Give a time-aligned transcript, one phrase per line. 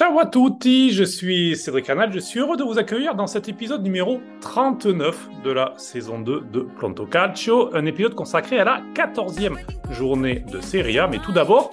[0.00, 3.50] Ciao à tutti, je suis Cédric Canal, je suis heureux de vous accueillir dans cet
[3.50, 8.82] épisode numéro 39 de la saison 2 de Planto Calcio, un épisode consacré à la
[8.94, 9.58] 14e
[9.90, 11.70] journée de Serie A, mais tout d'abord,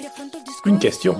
[0.65, 1.15] une question.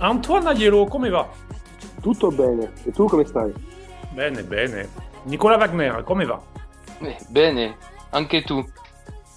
[0.00, 1.28] Antoine Aiello, come va?
[2.00, 3.52] Tutto bene, e tu come stai?
[4.12, 4.88] Bene, bene.
[5.24, 6.40] Nicolas Wagner, come va?
[7.00, 7.76] Eh, bene,
[8.10, 8.64] anche tu.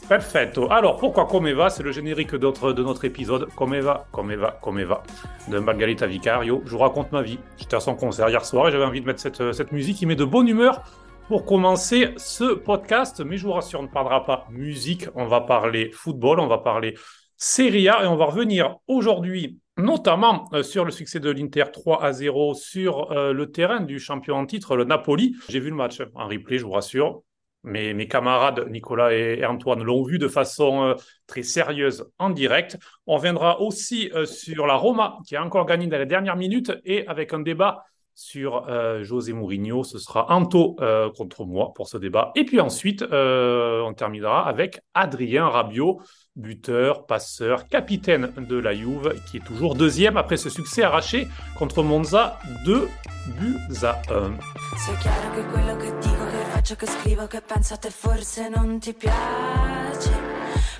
[0.07, 0.67] Perfetto.
[0.67, 1.69] Alors, pourquoi Come va?
[1.69, 3.47] C'est le générique d'autre- de notre épisode.
[3.55, 5.01] Come va, come va, come va?
[5.47, 6.61] De Margarita Vicario.
[6.65, 7.39] Je vous raconte ma vie.
[7.57, 10.05] J'étais à son concert hier soir et j'avais envie de mettre cette, cette musique qui
[10.05, 10.81] met de bonne humeur
[11.29, 13.21] pour commencer ce podcast.
[13.25, 15.07] Mais je vous rassure, on ne parlera pas musique.
[15.15, 16.95] On va parler football, on va parler
[17.37, 22.03] Serie A et on va revenir aujourd'hui notamment euh, sur le succès de l'Inter 3
[22.03, 25.35] à 0 sur euh, le terrain du champion en titre, le Napoli.
[25.49, 27.23] J'ai vu le match en replay, je vous rassure.
[27.63, 30.93] Mes, mes camarades Nicolas et, Antoine l'ont vu de façon euh,
[31.27, 32.77] très sérieuse en direct.
[33.05, 37.05] On reviendra aussi sur la Roma qui a encore gagné dans les dernières minutes et
[37.07, 37.83] avec un débat
[38.13, 38.65] sur
[39.03, 39.83] José Mourinho.
[39.83, 40.75] Ce sera Anto
[41.15, 42.31] contre moi pour ce débat.
[42.35, 46.01] Et puis ensuite, on terminera avec Adrien Rabiot,
[46.35, 51.83] buteur, passeur, capitaine de la Juve, qui est toujours deuxième après ce succès arraché contre
[51.83, 52.87] Monza, 2
[53.39, 54.37] buts à 1.
[54.77, 57.89] Se è chiaro che quello che dico, che faccio, che scrivo, che penso a te
[57.89, 60.11] forse non ti piace.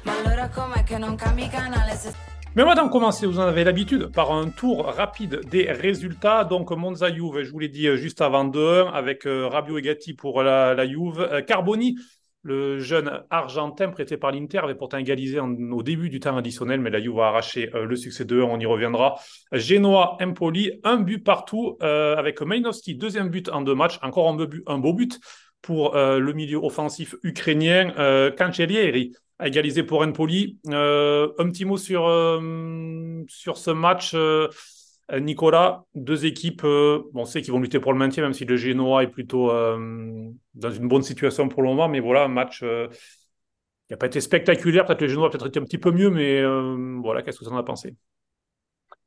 [0.04, 2.14] Ma allora com'è che non cambi canale se...
[2.54, 6.44] Mais on va donc commencer, vous en avez l'habitude, par un tour rapide des résultats.
[6.44, 9.82] Donc Monza Juve, je vous l'ai dit euh, juste avant 2-1, avec euh, Rabiot et
[9.82, 11.22] Gatti pour la, la Juve.
[11.32, 11.96] Euh, Carboni,
[12.44, 16.90] le jeune argentin prêté par l'Inter, avait pourtant égalisé au début du temps additionnel, mais
[16.90, 19.20] la Juve a arraché euh, le succès de 1, on y reviendra.
[19.52, 24.36] Genoa, Empoli, un but partout, euh, avec Mainowski, deuxième but en deux matchs, encore un
[24.36, 25.20] but, un beau but
[25.62, 27.94] pour euh, le milieu offensif ukrainien.
[28.38, 30.58] Cancellieri a égalisé pour Empoli.
[30.68, 32.02] Un petit mot sur,
[33.28, 34.16] sur ce match,
[35.20, 35.86] Nicolas.
[35.96, 39.04] Deux équipes, euh, on sait qu'ils vont lutter pour le maintien, même si le Genoa
[39.04, 41.90] est plutôt euh, dans une bonne situation pour le moment.
[41.90, 42.88] Mais voilà, un match euh,
[43.88, 44.86] qui n'a pas été spectaculaire.
[44.86, 47.46] Peut-être le Genoa a peut-être été un petit peu mieux, mais euh, voilà, qu'est-ce que
[47.46, 47.96] vous en avez pensé?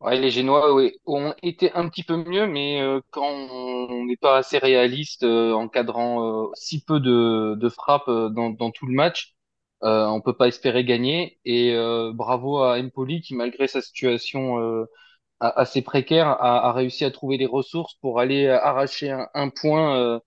[0.01, 0.75] Ouais, les Génois
[1.07, 5.53] ont été un petit peu mieux, mais euh, quand on n'est pas assez réaliste, euh,
[5.53, 9.35] encadrant euh, si peu de, frappes euh, dans, dans tout le match,
[9.83, 11.39] euh, on peut pas espérer gagner.
[11.47, 14.85] Et euh, bravo à Empoli qui, malgré sa situation euh,
[15.41, 20.21] assez précaire, a, réussi à trouver les ressources pour aller arracher un, point euh,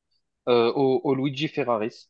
[0.48, 2.10] euh, au, Luigi Ferraris.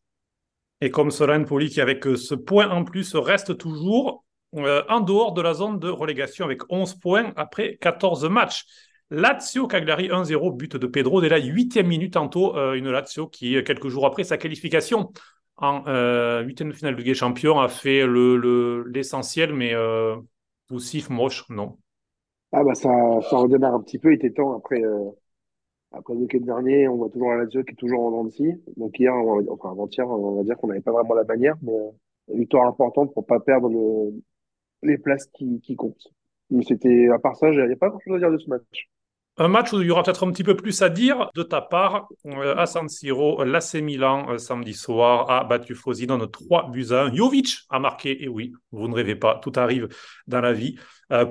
[0.81, 4.25] Et comme cela, Empoli qui, avec euh, ce point en plus, reste toujours
[4.55, 8.65] euh, en dehors de la zone de relégation avec 11 points après 14 matchs.
[9.09, 12.55] Lazio Cagliari 1-0, but de Pedro dès la huitième minute tantôt.
[12.57, 15.11] euh, une Lazio qui, euh, quelques jours après sa qualification
[15.55, 20.15] en euh, huitième finale de Ligue des Champions, a fait le, le- l'essentiel, mais euh,
[20.67, 21.77] poussif, moche, non.
[22.51, 22.89] Ah bah ça,
[23.29, 25.09] ça redémarre un petit peu, il était temps après, euh,
[25.91, 28.53] après le week-end dernier, on voit toujours la Lazio qui est toujours en scie.
[28.77, 31.73] Donc hier, on enfin avant-hier, on va dire qu'on n'avait pas vraiment la manière, mais
[31.73, 31.91] euh,
[32.35, 34.21] victoire importante pour pas perdre le,
[34.83, 36.07] les places qui, qui comptent.
[36.51, 38.89] Mais c'était, à part ça, a pas grand-chose à dire de ce match.
[39.39, 41.61] Un match où il y aura peut-être un petit peu plus à dire de ta
[41.61, 42.07] part.
[42.25, 47.03] Euh, à San Siro, l'AC Milan, euh, samedi soir, a battu Frosinone 3 buts à
[47.03, 47.13] 1.
[47.13, 49.89] Jovic a marqué, et oui, vous ne rêvez pas, tout arrive
[50.27, 50.77] dans la vie.
[51.13, 51.25] Euh,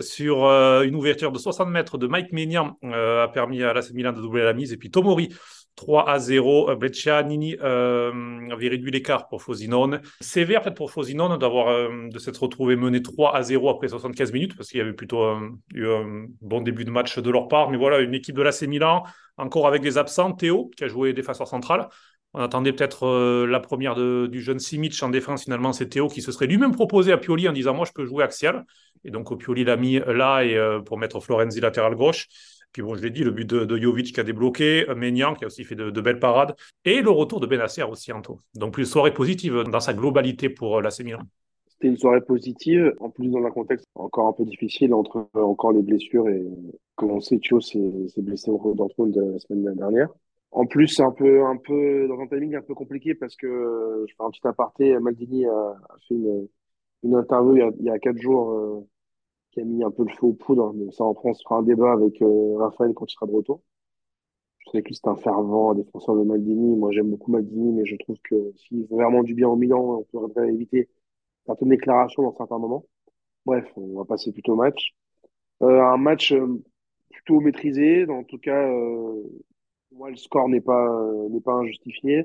[0.00, 3.92] sur euh, une ouverture de 60 mètres de Mike Maignan, euh, a permis à l'AC
[3.92, 4.72] Milan de doubler la mise.
[4.72, 5.32] Et puis Tomori,
[5.76, 6.70] 3 à 0.
[6.70, 8.12] Euh, Breccianini euh,
[8.50, 10.00] avait réduit l'écart pour Frosinone.
[10.20, 14.32] Sévère peut-être pour Frosinone d'avoir euh, de s'être retrouvé mené 3 à 0 après 75
[14.32, 17.48] minutes parce qu'il y avait plutôt euh, eu un bon début de match de leur
[17.48, 17.70] part.
[17.70, 19.04] Mais voilà, une équipe de l'AC Milan,
[19.36, 20.32] encore avec des absents.
[20.32, 21.88] Théo, qui a joué défenseur central.
[22.36, 25.44] On attendait peut-être euh, la première de- du jeune Simic en défense.
[25.44, 28.04] Finalement, c'est Théo qui se serait lui-même proposé à Pioli en disant Moi, je peux
[28.04, 28.64] jouer axial.
[29.04, 32.26] Et donc, Pioli l'a mis là et, euh, pour mettre Florenzi latéral gauche.
[32.74, 35.34] Puis bon, je l'ai dit, le but de, de Jovic qui a débloqué, euh, Maignan
[35.34, 38.40] qui a aussi fait de, belles parades, et le retour de Benacer aussi, Anto.
[38.56, 41.20] Donc, une soirée positive dans sa globalité pour euh, l'AC Milan.
[41.68, 45.42] C'était une soirée positive, en plus dans un contexte encore un peu difficile entre euh,
[45.42, 46.42] encore les blessures et
[46.96, 47.78] comme on sait, Thio s'est
[48.18, 50.08] blessé au Dortmund la semaine dernière.
[50.50, 54.04] En plus, c'est un peu, un peu, dans un timing un peu compliqué parce que,
[54.08, 55.76] je fais un petit aparté, Maldini a,
[56.08, 58.86] fait une, interview il y a, quatre jours,
[59.54, 60.72] qui a mis un peu le feu aux poudres.
[60.74, 63.62] Mais ça, on se fera un débat avec euh, Raphaël quand il sera de retour.
[64.58, 66.76] Je sais que c'est un fervent défenseur de Maldini.
[66.76, 69.98] Moi, j'aime beaucoup Maldini, mais je trouve que s'il veut vraiment du bien au Milan,
[70.00, 70.88] on pourrait éviter
[71.46, 72.84] certaines déclarations dans certains moments.
[73.46, 74.94] Bref, on va passer plutôt au match.
[75.62, 76.62] Euh, un match, euh,
[77.10, 78.08] plutôt maîtrisé.
[78.08, 78.68] En tout cas,
[79.92, 80.88] moi, le score n'est pas,
[81.44, 82.24] pas injustifié.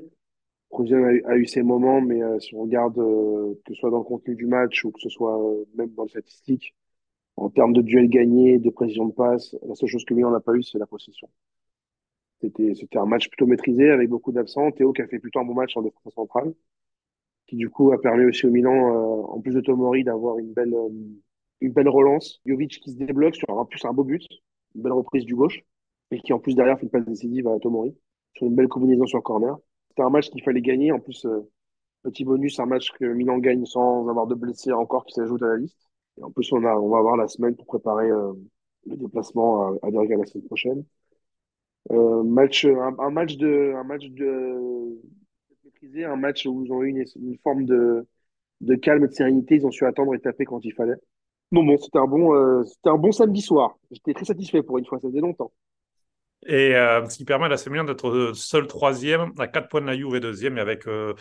[0.70, 4.34] Provisian a, eu- ses moments, mais si on regarde que ce soit dans le contenu
[4.36, 5.38] du match ou que ce soit
[5.76, 6.74] même dans les statistiques,
[7.36, 10.40] en termes de duel gagné, de précision de passe, la seule chose que Milan n'a
[10.40, 11.28] pas eu, c'est la possession.
[12.40, 14.70] C'était, un match plutôt maîtrisé avec beaucoup d'absents.
[14.72, 16.54] Théo qui a fait plutôt un bon match en défense centrale,
[17.46, 20.52] qui du coup a permis aussi au Milan, euh, en plus de Tomori, d'avoir une
[20.52, 20.88] belle, euh,
[21.60, 22.40] une belle relance.
[22.46, 24.26] Jovic qui se débloque sur un plus un beau but,
[24.74, 25.60] une belle reprise du gauche,
[26.10, 27.94] et qui en plus derrière fait une passe décisive à Tomori
[28.34, 29.56] sur une belle combinaison sur corner.
[29.88, 30.92] C'était un match qu'il fallait gagner.
[30.92, 31.50] En plus, euh,
[32.02, 35.48] petit bonus, un match que Milan gagne sans avoir de blessés encore qui s'ajoute à
[35.48, 35.89] la liste.
[36.18, 38.32] Et en plus, on a, on va avoir la semaine pour préparer euh,
[38.86, 40.84] le déplacement à, à Bergame la semaine prochaine.
[41.92, 45.00] Euh, match, un, un match de, un match de
[45.64, 48.06] maîtrisé, un match où ils ont eu une, une forme de,
[48.62, 49.56] de calme et de sérénité.
[49.56, 50.96] Ils ont su attendre et taper quand il fallait.
[51.52, 53.78] Non, bon, c'était un bon, euh, c'était un bon samedi soir.
[53.90, 55.00] J'étais très satisfait pour une fois.
[55.00, 55.52] Ça faisait longtemps.
[56.46, 59.86] Et euh, ce qui permet à l'AC Milan d'être seul troisième, à 4 points de
[59.86, 61.14] la Juve et deuxième, et avec euh,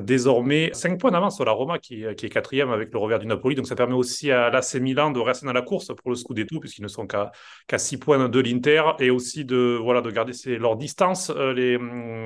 [0.00, 3.26] désormais 5 points d'avance sur la Roma qui, qui est quatrième avec le revers du
[3.26, 3.54] Napoli.
[3.54, 6.60] Donc ça permet aussi à l'AC Milan de rester dans la course pour le Scudetto,
[6.60, 7.32] puisqu'ils ne sont qu'à
[7.66, 11.78] qu'à 6 points de l'Inter, et aussi de, voilà, de garder leur distance, euh, les,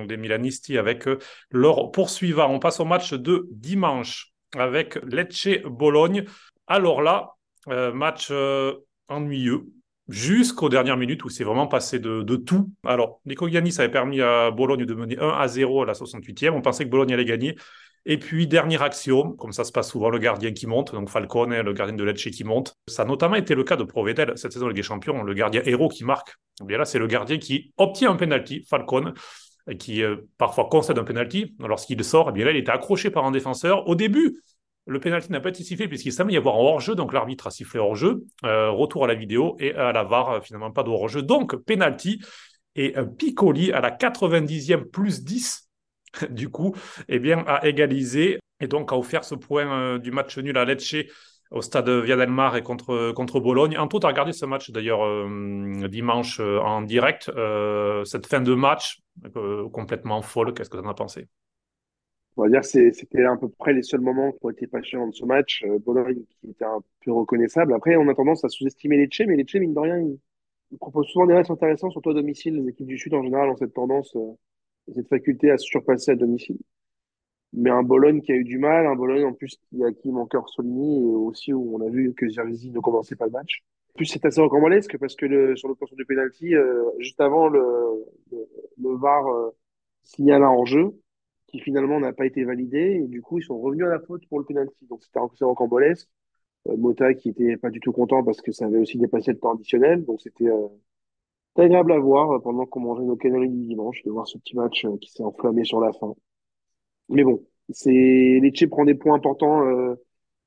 [0.07, 1.19] les Milanisti, avec euh,
[1.51, 2.49] leur poursuivant.
[2.51, 6.25] On passe au match de dimanche avec Lecce-Bologne.
[6.67, 7.35] Alors là,
[7.69, 8.75] euh, match euh,
[9.09, 9.67] ennuyeux
[10.09, 12.71] jusqu'aux dernières minutes où c'est vraiment passé de, tout.
[12.85, 16.51] Alors, Nico Giannis avait permis à Bologne de mener 1 à 0 à la 68e.
[16.51, 17.57] On pensait que Bologne allait gagner.
[18.05, 21.61] Et puis, dernière action, comme ça se passe souvent, le gardien qui monte, donc Falcone,
[21.61, 22.75] le gardien de Lecce qui monte.
[22.89, 26.05] Ça a notamment été le cas de Provedel cette saison de le gardien héros qui
[26.05, 26.35] marque.
[26.61, 29.15] Et bien là, c'est le gardien qui obtient un penalty, Falcone,
[29.79, 31.55] qui euh, parfois concède un penalty.
[31.61, 33.87] Lorsqu'il sort, et bien là, il était accroché par un défenseur.
[33.87, 34.43] Au début,
[34.87, 37.51] le pénalty n'a pas été sifflé puisqu'il semble y avoir un hors-jeu, donc l'arbitre a
[37.51, 38.25] sifflé hors-jeu.
[38.45, 41.23] Euh, retour à la vidéo et à la VAR, finalement pas de hors-jeu.
[41.23, 42.21] Donc penalty
[42.75, 45.69] et un Piccoli à la 90e plus 10,
[46.31, 46.75] du coup,
[47.09, 50.65] eh bien, a égalisé et donc a offert ce point euh, du match nul à
[50.65, 50.97] Lecce
[51.53, 53.77] au stade Via del Mare et contre, contre Bologne.
[53.77, 58.41] Anto, tu as regardé ce match d'ailleurs euh, dimanche euh, en direct, euh, cette fin
[58.41, 59.01] de match
[59.37, 60.55] euh, complètement folle.
[60.55, 61.29] Qu'est-ce que tu en as pensé?
[62.37, 65.15] On va dire c'était à peu près les seuls moments qui ont été passionnants de
[65.15, 65.65] ce match.
[65.65, 67.75] Euh, Bologne qui était un peu reconnaissable.
[67.75, 70.19] Après, on a tendance à sous-estimer les Tchèques, mais les Tchèques, mine de rien, ils,
[70.71, 72.57] ils, proposent souvent des matchs intéressants, surtout à domicile.
[72.57, 74.33] Les équipes du Sud, en général, ont cette tendance, euh,
[74.95, 76.59] cette faculté à se surpasser à domicile.
[77.53, 80.11] Mais un Bologne qui a eu du mal, un Bologne en plus qui a qui
[80.11, 83.63] manqueur Solini, et aussi où on a vu que Zirzi ne commençait pas le match.
[83.91, 87.49] En plus, c'est assez rocambolesque parce que le, sur l'obtention du penalty, euh, juste avant,
[87.49, 87.61] le,
[88.31, 88.49] le,
[88.83, 89.51] le VAR euh,
[90.03, 90.95] signale un enjeu
[91.53, 93.03] qui finalement n'a pas été validé.
[93.05, 94.87] Et du coup, ils sont revenus à la faute pour le penalty.
[94.89, 96.09] Donc, c'était assez rocambolesque.
[96.69, 99.39] Euh, Mota qui était pas du tout content parce que ça avait aussi dépassé le
[99.41, 100.05] temps additionnel.
[100.07, 100.69] Donc, c'était euh,
[101.57, 104.55] agréable à voir euh, pendant qu'on mangeait nos calories du dimanche, de voir ce petit
[104.57, 106.15] match euh, qui s'est enflammé sur la fin.
[107.09, 107.91] Mais bon, c'est
[108.43, 109.95] Lecce prend des points importants euh,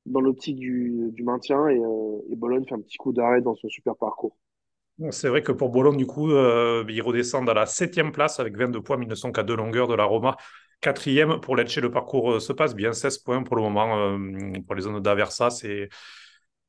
[0.05, 1.81] dans l'optique du, du maintien et,
[2.31, 4.35] et Bologne fait un petit coup d'arrêt dans son super parcours.
[5.11, 8.55] C'est vrai que pour Bologne, du coup, euh, ils redescendent à la septième place avec
[8.55, 10.37] 22 points, mais ils ne sont qu'à deux longueurs de la Roma.
[10.81, 14.75] Quatrième pour Lecce, le parcours se passe bien, 16 points pour le moment euh, pour
[14.75, 15.89] les zones d'Aversa, c'est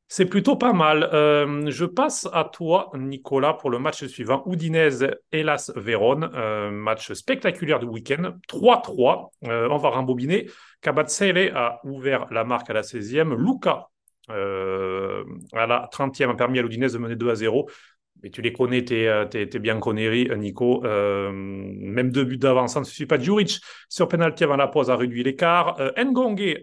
[0.08, 1.08] c'est plutôt pas mal.
[1.12, 4.44] Euh, je passe à toi, Nicolas, pour le match suivant.
[4.46, 6.30] Udinese, hélas, Vérone.
[6.34, 8.34] Euh, match spectaculaire du week-end.
[8.48, 9.30] 3-3.
[9.46, 10.48] Euh, on va rembobiner.
[10.80, 13.34] Cabazzele a ouvert la marque à la 16e.
[13.34, 13.88] Luca,
[14.28, 17.68] à la 30e, a permis à l'Udinese de mener 2 0.
[18.22, 20.84] Et tu les connais, tu es, bien connerie, Nico.
[20.84, 23.18] Euh, même deux buts d'avance, ça ne suffit pas.
[23.18, 25.78] Djuric, sur penalty avant la pause, a réduit l'écart.
[25.80, 25.92] Euh,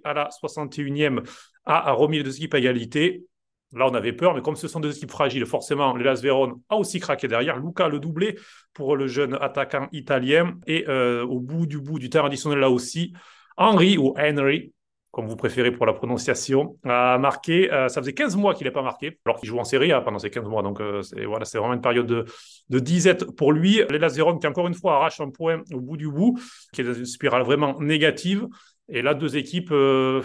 [0.04, 1.24] à la 61e,
[1.66, 3.24] a, a remis les deux équipes à égalité.
[3.74, 6.76] Là, on avait peur, mais comme ce sont deux équipes fragiles, forcément, l'Elas Vérone a
[6.76, 7.58] aussi craqué derrière.
[7.58, 8.38] Luca, le doublé
[8.74, 10.60] pour le jeune attaquant italien.
[10.68, 13.14] Et euh, au bout du bout du terrain additionnel, là aussi,
[13.58, 14.74] Henry ou Henry,
[15.14, 17.72] comme vous préférez pour la prononciation, a marqué.
[17.72, 20.02] Euh, ça faisait 15 mois qu'il n'a pas marqué, alors qu'il joue en Serie A
[20.02, 20.64] pendant ces 15 mois.
[20.64, 22.26] Donc, euh, c'est voilà, vraiment une période de,
[22.70, 23.80] de disette pour lui.
[23.92, 26.40] L'Elas Vérone, qui encore une fois arrache un point au bout du bout,
[26.74, 28.48] qui est dans une spirale vraiment négative.
[28.90, 30.24] Et là, deux équipes euh,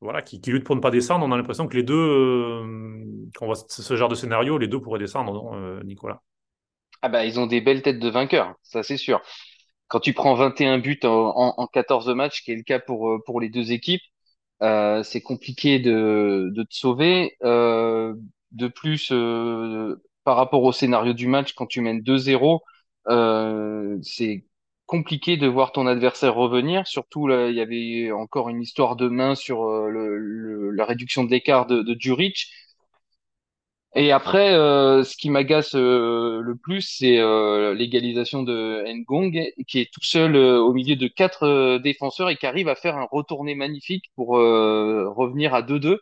[0.00, 1.26] voilà, qui, qui, luttent pour ne pas descendre.
[1.26, 2.62] On a l'impression que les deux,
[3.34, 6.22] quand on voit ce genre de scénario, les deux pourraient descendre, non, Nicolas
[7.02, 9.20] Ah bah, ils ont des belles têtes de vainqueurs, ça c'est sûr.
[9.88, 13.22] Quand tu prends 21 buts en, en, en 14 matchs, qui est le cas pour,
[13.26, 14.00] pour les deux équipes,
[14.62, 17.36] euh, c'est compliqué de, de te sauver.
[17.42, 18.14] Euh,
[18.52, 22.62] de plus, euh, par rapport au scénario du match, quand tu mènes 2-0,
[23.08, 24.46] euh, c'est
[24.86, 26.86] compliqué de voir ton adversaire revenir.
[26.86, 31.66] Surtout, là, il y avait encore une histoire de main sur la réduction de l'écart
[31.66, 31.94] de, de.
[33.96, 39.78] Et après, euh, ce qui m'agace euh, le plus, c'est euh, l'égalisation de Ngong, qui
[39.80, 42.96] est tout seul euh, au milieu de quatre euh, défenseurs et qui arrive à faire
[42.96, 46.00] un retourné magnifique pour euh, revenir à 2-2.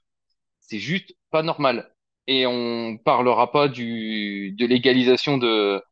[0.61, 1.92] C'est juste pas normal.
[2.26, 5.82] Et on parlera pas du de l'égalisation de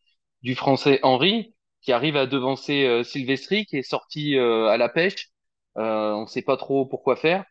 [0.42, 5.28] du Français Henry, qui arrive à devancer Silvestri, qui est sorti à la pêche.
[5.76, 7.44] On sait pas trop pourquoi faire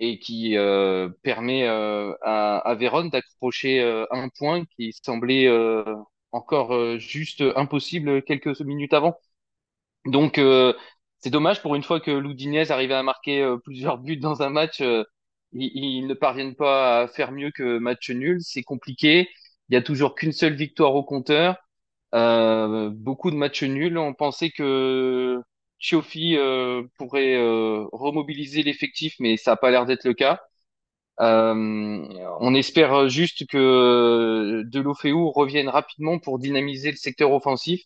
[0.00, 5.84] et qui euh, permet euh, à, à Vérone d'accrocher euh, un point qui semblait euh,
[6.32, 9.18] encore euh, juste impossible quelques minutes avant.
[10.06, 10.72] Donc euh,
[11.20, 14.80] c'est dommage pour une fois que l'Udinese arrivait à marquer plusieurs buts dans un match,
[14.80, 15.04] ils,
[15.52, 18.38] ils ne parviennent pas à faire mieux que match nul.
[18.42, 19.28] C'est compliqué.
[19.68, 21.56] Il y a toujours qu'une seule victoire au compteur.
[22.12, 23.98] Beaucoup de matchs nuls.
[23.98, 25.40] On pensait que
[25.78, 30.40] Chiofi euh, pourrait euh, remobiliser l'effectif, mais ça n'a pas l'air d'être le cas.
[31.20, 32.06] Euh,
[32.40, 37.82] on espère juste que Delofeu revienne rapidement pour dynamiser le secteur offensif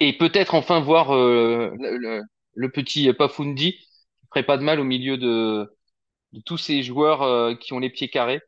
[0.00, 3.88] et peut-être enfin voir le, petit Pafundi qui
[4.30, 5.70] ferait pas de mal au milieu de,
[6.44, 8.40] tous ces joueurs qui ont les pieds carrés.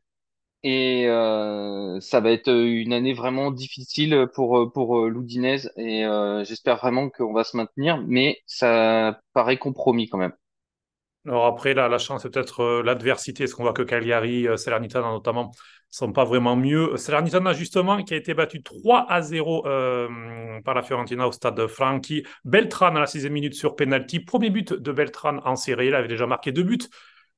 [0.63, 6.43] Et euh, ça va être une année vraiment difficile pour pour euh, l'Udinese et euh,
[6.43, 10.33] j'espère vraiment qu'on va se maintenir, mais ça paraît compromis quand même.
[11.27, 14.55] Alors après, là, la chance, c'est peut-être euh, l'adversité, parce qu'on voit que Cagliari, euh,
[14.55, 15.51] Salernitana notamment,
[15.89, 16.95] sont pas vraiment mieux.
[16.95, 20.07] Salernitana, justement, qui a été battu 3 à 0 euh,
[20.63, 22.23] par la Fiorentina au stade Franchi.
[22.45, 24.21] Beltran à la sixième minute sur penalty.
[24.21, 25.87] Premier but de Beltran en série.
[25.87, 26.77] Il avait déjà marqué deux buts.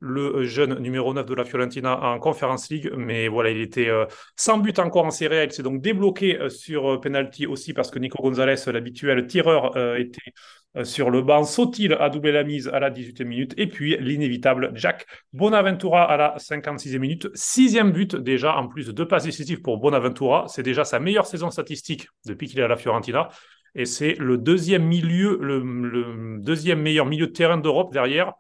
[0.02, 4.06] Le jeune numéro 9 de la Fiorentina en Conference League, mais voilà, il était euh,
[4.38, 5.44] sans but encore en série.
[5.44, 9.76] Il s'est donc débloqué euh, sur euh, penalty aussi parce que Nico Gonzalez, l'habituel tireur,
[9.76, 10.32] euh, était
[10.78, 11.44] euh, sur le banc.
[11.44, 13.54] Sotil a doublé la mise à la 18e minute.
[13.58, 17.28] Et puis l'inévitable Jack Bonaventura à la 56e minute.
[17.34, 20.46] Sixième but déjà, en plus de deux passes décisives pour Bonaventura.
[20.48, 23.30] C'est déjà sa meilleure saison statistique depuis qu'il est à la Fiorentina.
[23.76, 28.34] Et c'est le deuxième milieu, le deuxième meilleur milieu de terrain d'Europe derrière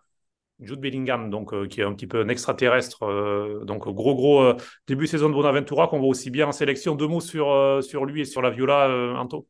[0.61, 3.03] Jude Bellingham, donc, euh, qui est un petit peu un extraterrestre.
[3.03, 4.55] euh, donc, gros, gros euh,
[4.87, 6.95] début de saison de Bonaventura qu'on voit aussi bien en sélection.
[6.95, 9.47] Deux mots sur, euh, sur lui et sur la Viola, euh, Anto.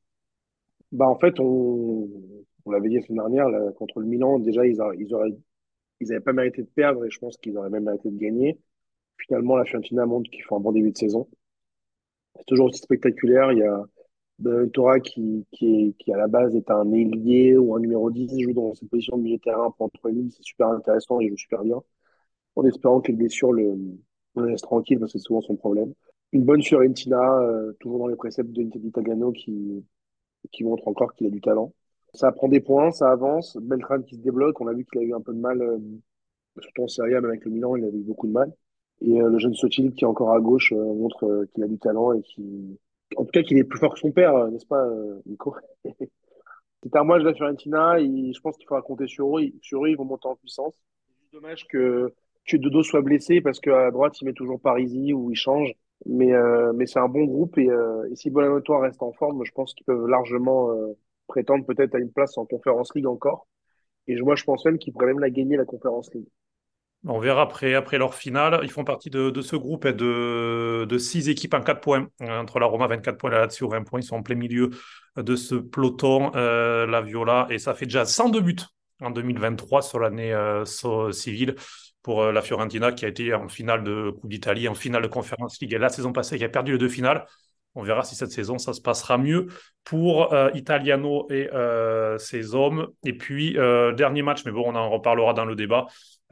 [0.92, 2.08] Bah, en fait, on,
[2.66, 5.32] on l'avait dit la semaine dernière, là, contre le Milan, déjà, ils, a- ils auraient,
[6.02, 8.60] ils avaient pas mérité de perdre et je pense qu'ils auraient même mérité de gagner.
[9.20, 11.28] Finalement, la Fiorentina montre qu'ils font un bon début de saison.
[12.38, 13.52] C'est toujours aussi spectaculaire.
[13.52, 13.84] Il y a
[14.40, 18.32] Bonaventura qui, qui, est, qui, à la base, est un ailier ou un numéro 10,
[18.34, 20.30] il joue dans cette position de milieu de terrain pour entre lignes.
[20.32, 21.82] C'est super intéressant, il joue super bien.
[22.56, 23.78] En espérant que les blessures le,
[24.36, 25.94] le laissent tranquille, parce que c'est souvent son problème.
[26.34, 29.84] Une bonne Fiorentina, euh, toujours dans les préceptes de d'Italiano qui,
[30.52, 31.74] qui montre encore qu'il a du talent.
[32.14, 33.58] Ça prend des points, ça avance.
[33.62, 35.80] Beltrán qui se débloque, on a vu qu'il a eu un peu de mal, euh,
[36.62, 38.54] surtout en Serie A, mais avec le Milan, il avait eu beaucoup de mal.
[39.02, 41.68] Et euh, le jeune Sotil qui est encore à gauche euh, montre euh, qu'il a
[41.68, 42.78] du talent et qui,
[43.16, 45.56] en tout cas, qu'il est plus fort que son père, euh, n'est-ce pas, euh, Nico?
[46.84, 49.44] C'est un match de la Fiorentina, je pense qu'il faudra compter sur eux.
[49.62, 50.74] Sur eux, ils vont monter en puissance.
[51.24, 52.14] C'est dommage que
[52.54, 55.74] Dodo soit blessé parce qu'à droite, il met toujours Parisi ou il change.
[56.06, 59.44] Mais, euh, mais c'est un bon groupe et, euh, et si Bonaventura reste en forme,
[59.44, 60.98] je pense qu'ils peuvent largement euh,
[61.28, 63.48] prétendre peut-être à une place en Conference League encore.
[64.08, 66.28] Et moi, je pense même qu'ils pourraient même la gagner, la Conference League.
[67.08, 68.60] On verra après, leur finale.
[68.64, 72.08] Ils font partie de, ce groupe et de, de six équipes en 4 points.
[72.22, 74.02] Euh, Entre la Roma, 24 points, la Lazio, 20 points.
[74.02, 74.72] Ils sont en plein milieu
[75.16, 77.48] de ce peloton, euh, la Viola.
[77.50, 78.56] Et ça fait déjà 102 buts
[79.02, 80.66] en 2023 sur l'année euh,
[81.12, 81.56] civile
[82.02, 85.08] pour euh, la Fiorentina qui a été en finale de Coupe d'Italie, en finale de
[85.08, 85.72] Conference League.
[85.74, 87.26] La saison passée, qui a perdu les deux finales.
[87.76, 89.48] On verra si cette saison, ça se passera mieux
[89.84, 91.48] pour Italiano et
[92.18, 92.88] ses hommes.
[93.06, 95.86] Et puis, dernier match, mais bon, on en reparlera dans le débat.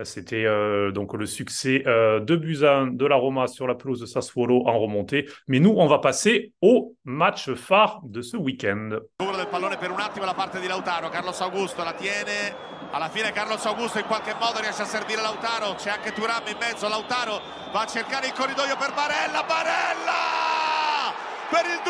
[0.03, 4.05] C'était euh, donc le succès euh, de Busan de la Roma sur la pelouse de
[4.05, 5.27] Sassuolo en remontée.
[5.47, 8.89] Mais nous, on va passer au match phare de ce week-end.
[9.17, 12.53] Del pallone per un attimo la parte di Lautaro, Carlos Augusto la tiene,
[12.91, 16.57] alla fine Carlos Augusto in qualche modo riesce a servire Lautaro, c'è anche Turam in
[16.59, 21.15] mezzo, Lautaro va a cercare il corridoio per Barella, Barella!
[21.49, 21.89] Per il 2-0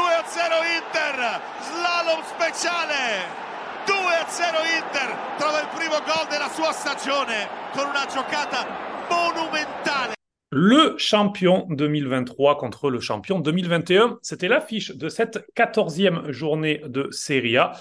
[0.79, 3.45] Inter, slalom speciale!
[3.87, 3.95] 2-0
[4.83, 5.15] Inter,
[10.49, 17.57] Le champion 2023 contre le champion 2021, c'était l'affiche de cette 14e journée de Serie
[17.57, 17.73] A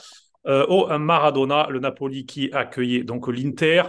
[0.46, 3.82] euh, au Maradona, le Napoli qui accueillait donc l'Inter.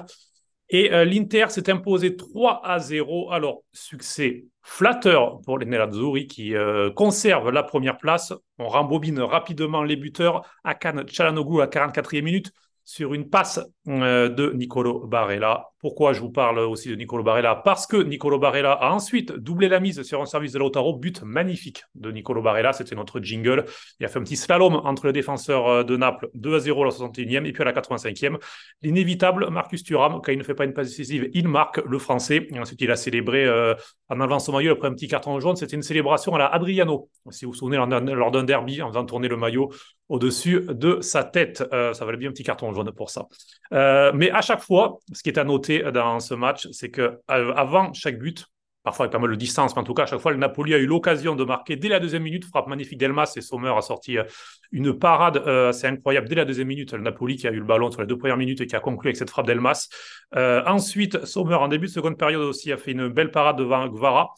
[0.70, 3.32] Et euh, l'Inter s'est imposé 3 à 0.
[3.32, 8.34] Alors, succès flatteur pour les Nerazzurri qui euh, conservent la première place.
[8.60, 10.42] On rembobine rapidement les buteurs.
[10.64, 12.52] Akan Chalanoglu à 44e minute.
[12.88, 15.72] Sur une passe euh, de Nicolo Barella.
[15.82, 17.54] Pourquoi je vous parle aussi de Nicolo Barella?
[17.54, 21.22] Parce que Nicolo Barella a ensuite doublé la mise sur un service de Lautaro, but
[21.22, 23.66] magnifique de Nicolo Barella, c'était notre jingle.
[24.00, 26.82] Il a fait un petit slalom entre le défenseur euh, de Naples, 2 à 0
[26.82, 28.38] à la 61e et puis à la 85e.
[28.82, 32.48] L'inévitable Marcus Thuram, quand il ne fait pas une passe décisive, il marque le français.
[32.54, 33.76] Et ensuite, il a célébré euh,
[34.08, 35.58] en enlevant son maillot après un petit carton jaune.
[35.58, 39.06] C'était une célébration à la Adriano, si vous vous souvenez, lors d'un derby, en faisant
[39.06, 39.74] tourner le maillot
[40.10, 41.64] au-dessus de sa tête.
[41.72, 43.28] ça valait bien un petit carton jaune pour ça.
[43.74, 47.02] Euh, mais à chaque fois, ce qui est à noter dans ce match, c'est que
[47.02, 48.46] euh, avant chaque but,
[48.84, 50.74] parfois avec pas mal de distance, mais en tout cas, à chaque fois, le Napoli
[50.74, 52.46] a eu l'occasion de marquer dès la deuxième minute.
[52.46, 54.24] Frappe magnifique d'Elmas et Sommer a sorti euh,
[54.72, 56.94] une parade assez incroyable dès la deuxième minute.
[56.94, 58.80] Le Napoli qui a eu le ballon sur les deux premières minutes et qui a
[58.80, 59.90] conclu avec cette frappe d'Elmas.
[60.34, 64.34] ensuite, Sommer, en début de seconde période aussi, a fait une belle parade devant Gvara.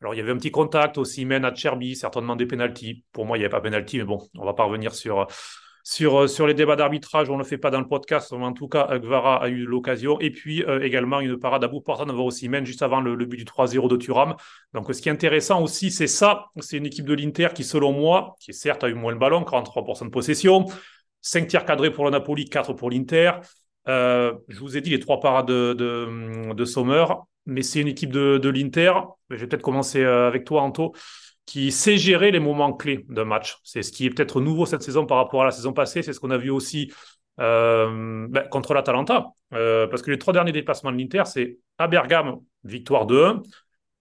[0.00, 3.04] Alors, il y avait un petit contact aussi, men à Cherby, certainement des pénalties.
[3.12, 5.26] Pour moi, il n'y avait pas pénalty, mais bon, on va pas revenir sur,
[5.84, 8.44] sur, euh, sur les débats d'arbitrage, on ne le fait pas dans le podcast, mais
[8.44, 10.18] en tout cas, Gvara a eu l'occasion.
[10.18, 13.14] Et puis euh, également une parade à bout portant de aussi même juste avant le,
[13.26, 14.34] but du 3-0 de Thuram.
[14.72, 16.46] Donc ce qui est intéressant aussi, c'est ça.
[16.60, 19.42] C'est une équipe de l'Inter qui, selon moi, qui certes a eu moins le ballon,
[19.42, 20.64] 43% de possession,
[21.20, 23.32] 5 tirs cadrés pour le Napoli, 4 pour l'Inter.
[23.86, 27.04] Euh, je vous ai dit les trois parades de, de, de Sommer,
[27.46, 28.92] mais c'est une équipe de, l'Inter.
[29.30, 30.94] Je vais peut-être commencer avec toi, Anto
[31.46, 33.58] qui sait gérer les moments clés d'un match.
[33.64, 36.02] C'est ce qui est peut-être nouveau cette saison par rapport à la saison passée.
[36.02, 36.92] C'est ce qu'on a vu aussi
[37.40, 39.26] euh, ben, contre l'Atalanta.
[39.52, 43.42] Euh, parce que les trois derniers déplacements de l'Inter, c'est à Bergame, victoire 2-1.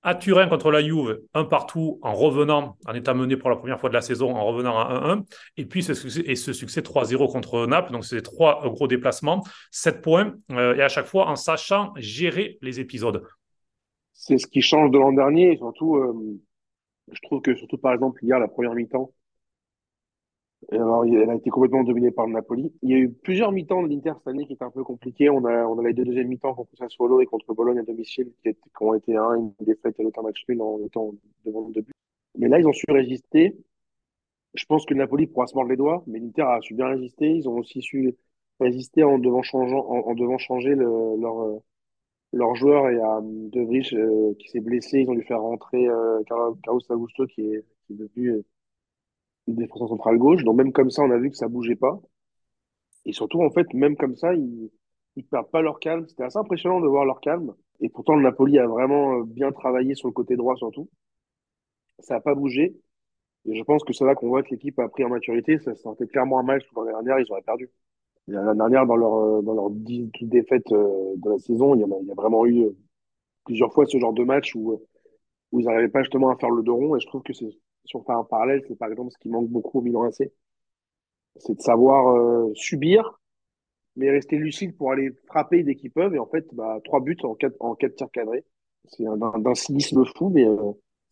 [0.03, 3.79] À Turin contre la Juve, un partout en revenant, en étant mené pour la première
[3.79, 5.23] fois de la saison, en revenant à 1-1.
[5.57, 7.93] Et puis ce succès, et ce succès 3-0 contre Naples.
[7.93, 10.33] Donc c'est trois gros déplacements, 7 points.
[10.51, 13.23] Euh, et à chaque fois en sachant gérer les épisodes.
[14.11, 15.97] C'est ce qui change de l'an dernier surtout
[17.11, 19.11] je trouve que surtout par exemple hier la première mi-temps,
[20.71, 22.71] alors elle a été complètement dominée par le Napoli.
[22.81, 25.29] Il y a eu plusieurs mi-temps de l'Inter cette année qui étaient un peu compliquées.
[25.29, 28.31] On a on a les deux deuxièmes mi-temps contre Sassuolo et contre Bologne à domicile
[28.43, 31.13] qui, ont été un une défaite et l'autre un match nul en étant
[31.45, 31.91] devant le début.
[32.37, 33.57] Mais là ils ont su résister.
[34.53, 36.87] Je pense que le Napoli pourra se mordre les doigts, mais l'Inter a su bien
[36.87, 37.27] résister.
[37.31, 38.15] Ils ont aussi su
[38.59, 40.85] résister en devant changeant en, devant changer le,
[41.19, 41.61] leur
[42.33, 45.87] leur joueur et à De Vries euh, qui s'est blessé, ils ont dû faire rentrer
[45.87, 48.43] euh, Carlos Augusto qui est, qui est devenu euh,
[49.47, 50.43] une défenseur centrale gauche.
[50.43, 51.99] Donc même comme ça, on a vu que ça bougeait pas.
[53.05, 54.71] Et surtout, en fait, même comme ça, ils
[55.15, 56.07] ils perdent pas leur calme.
[56.07, 57.53] C'était assez impressionnant de voir leur calme.
[57.79, 60.89] Et pourtant, le Napoli a vraiment bien travaillé sur le côté droit surtout.
[61.99, 62.75] Ça a pas bougé.
[63.45, 65.59] Et je pense que c'est là qu'on voit que l'équipe a pris en maturité.
[65.59, 67.69] Ça sentait clairement un match où l'année dernière, ils auraient perdu.
[68.27, 71.83] L'année dernière, dans leur, euh, dans leurs dix défaites euh, de la saison, il y,
[71.83, 72.77] a, il y a vraiment eu euh,
[73.45, 74.81] plusieurs fois ce genre de match où,
[75.51, 76.95] où ils n'arrivaient pas justement à faire le dos rond.
[76.95, 77.49] Et je trouve que c'est,
[77.85, 80.31] si on un parallèle, c'est par exemple ce qui manque beaucoup au Milan AC.
[81.37, 82.15] C'est de savoir
[82.55, 83.19] subir,
[83.95, 86.13] mais rester lucide pour aller frapper dès qu'ils peuvent.
[86.15, 88.45] Et en fait, bah, trois buts en quatre, en quatre tirs cadrés.
[88.85, 90.45] C'est d'un cynisme fou, mais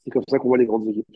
[0.03, 1.07] c'est comme ça qu'on voit les grandes équipes.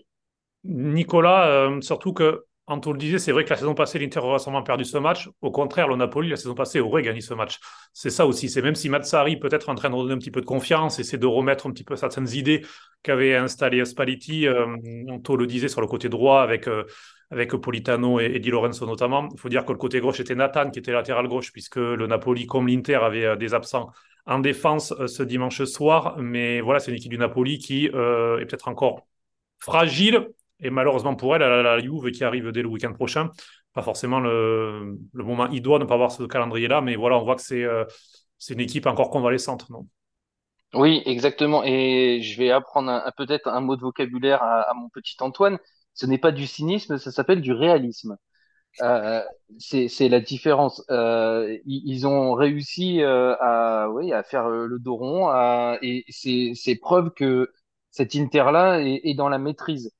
[0.63, 4.63] Nicolas, surtout que Anto le disait, c'est vrai que la saison passée, l'Inter aurait sûrement
[4.63, 5.29] perdu ce match.
[5.41, 7.59] Au contraire, le Napoli, la saison passée, aurait gagné ce match.
[7.93, 8.49] C'est ça aussi.
[8.49, 11.19] C'est même si Mazzari peut-être en train de redonner un petit peu de confiance, essaie
[11.19, 12.65] de remettre un petit peu certaines idées
[13.03, 14.47] qu'avait installées Spalletti.
[14.47, 14.65] Euh,
[15.09, 16.85] Anto le disait sur le côté droit avec, euh,
[17.29, 19.29] avec Politano et, Di Lorenzo notamment.
[19.31, 22.07] Il faut dire que le côté gauche était Nathan qui était latéral gauche puisque le
[22.07, 23.91] Napoli, comme l'Inter, avait euh, des absents
[24.25, 26.17] en défense ce dimanche soir.
[26.17, 29.05] Mais voilà, c'est une équipe du Napoli qui est peut-être encore
[29.59, 33.29] fragile, et malheureusement pour elle, elle a la Juve qui arrive dès le week-end prochain.
[33.73, 37.41] Pas forcément le, moment doit ne pas avoir ce calendrier-là, mais voilà, on voit que
[37.41, 37.83] c'est euh,
[38.49, 39.69] une équipe encore convalescente.
[39.69, 39.85] Non?
[40.73, 41.63] Oui, exactement.
[41.63, 45.57] Et je vais apprendre peut-être un mot de vocabulaire à, mon petit Antoine.
[45.93, 48.17] Ce n'est pas du cynisme, ça s'appelle du réalisme.
[48.81, 49.21] Euh,
[49.57, 50.83] c'est la différence.
[50.89, 53.87] Euh, ils, ont réussi à,
[54.25, 57.51] faire le dos rond, et c'est preuve que
[57.91, 59.94] cet Inter-là est, dans la maîtrise.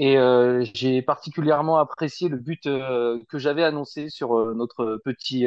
[0.00, 5.46] Et euh, j'ai particulièrement apprécié le but euh, que j'avais annoncé sur euh, notre petit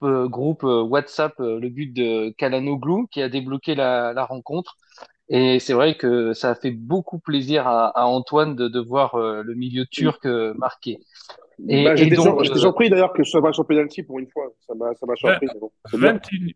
[0.00, 4.76] groupe WhatsApp, le but de Kalanoglu qui a débloqué la, la rencontre.
[5.30, 9.16] Et c'est vrai que ça a fait beaucoup plaisir à, à Antoine de, de voir
[9.16, 10.24] le milieu turc
[10.56, 11.00] marqué.
[11.66, 14.44] Et, bah, J'étais surpris d'ailleurs que ce soit sur penalty pour une fois.
[14.60, 15.48] Ça m'a surpris.
[15.58, 15.70] Bon,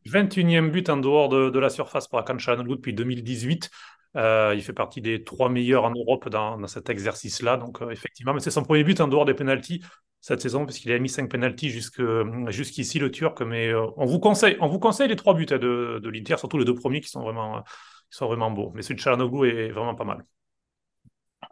[0.06, 3.70] 21, e but en dehors de, de la surface pour Akan Çalhanoğlu depuis 2018.
[4.16, 7.56] Euh, il fait partie des trois meilleurs en Europe dans, cet exercice-là.
[7.56, 9.82] Donc, euh, effectivement, c'est son premier but en dehors des pénalties
[10.20, 13.40] cette saison, puisqu'il a mis cinq pénalties jusqu'ici, le Turc.
[13.40, 16.36] Mais euh, on, vous conseille, on vous conseille les trois buts hein, de, de l'Inter,
[16.38, 18.70] surtout les deux premiers qui sont vraiment, qui sont vraiment beaux.
[18.74, 20.24] Mais celui de est vraiment pas mal.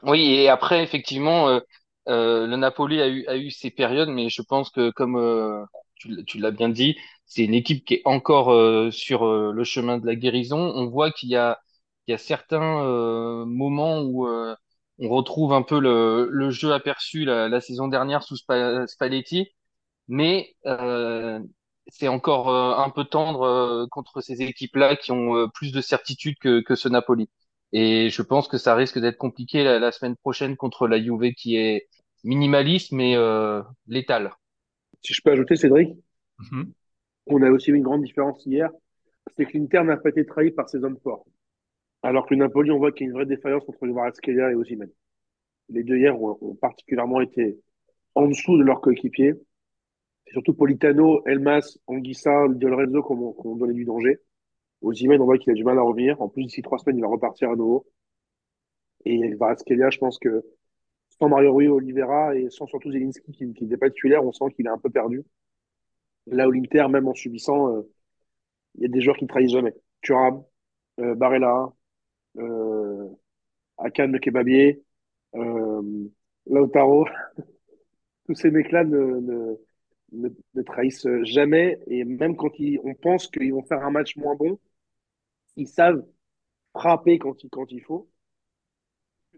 [0.02, 1.60] Oui, et après, effectivement,
[2.06, 6.52] le Napoli a eu, a eu ses périodes, mais je pense que comme tu, l'as
[6.52, 6.96] bien dit,
[7.26, 10.58] c'est une équipe qui est encore sur le chemin de la guérison.
[10.58, 11.58] On voit qu'il y a,
[12.10, 17.24] il y a certains euh, moments où on retrouve un peu le, le jeu aperçu
[17.24, 19.48] la, la saison dernière sous Spalletti,
[20.08, 20.54] mais
[21.86, 26.74] c'est encore un peu tendre contre ces équipes-là qui ont plus de certitude que, que
[26.74, 27.28] ce Napoli.
[27.72, 31.32] Et je pense que ça risque d'être compliqué la, la, semaine prochaine contre la Juve
[31.34, 31.88] qui est
[32.24, 34.32] minimaliste mais euh, létale.
[35.02, 35.90] Si je peux ajouter, Cédric,
[36.38, 36.72] Mhm.
[37.26, 38.70] on a aussi vu une grande différence hier,
[39.36, 41.24] c'est que l'Inter n'a pas été trahi par ses hommes forts.
[42.02, 44.54] Alors que le Napoli, on voit qu'il y a une vraie défaillance entre Kvaratskhelia et
[44.54, 44.90] Osimhen.
[45.68, 47.60] Les deux hier ont, ont particulièrement été
[48.14, 49.34] en dessous de leurs coéquipiers.
[50.26, 53.12] C'est surtout Politano, Elmas, Anguissa, Di Lorenzo qui
[53.46, 54.18] ont, donné du danger.
[54.82, 56.20] Osimhen, on voit qu'il a du mal à revenir.
[56.22, 57.86] En plus, d'ici trois semaines, il va repartir à nouveau.
[59.04, 60.42] Et Kvaratskhelia, je pense que
[61.18, 64.66] sans Mario Rui Oliveira et sans surtout Zelinski qui n'était pas titulaire, on sent qu'il
[64.66, 65.22] est un peu perdu.
[66.26, 67.82] Là où l'Inter, même en subissant, euh,
[68.76, 69.74] il y a des joueurs qui ne trahissent jamais.
[70.02, 70.42] Thuram,
[71.00, 71.72] euh, Barella,
[72.38, 73.08] euh,
[73.78, 74.82] Akan le Kebabier,
[75.36, 76.08] euh,
[76.46, 77.06] Lautaro,
[78.26, 79.56] tous ces mecs-là ne, ne,
[80.12, 81.80] ne, ne trahissent jamais.
[81.86, 84.58] Et même quand ils, on pense qu'ils vont faire un match moins bon,
[85.56, 86.04] ils savent
[86.74, 88.08] frapper quand il, quand il faut.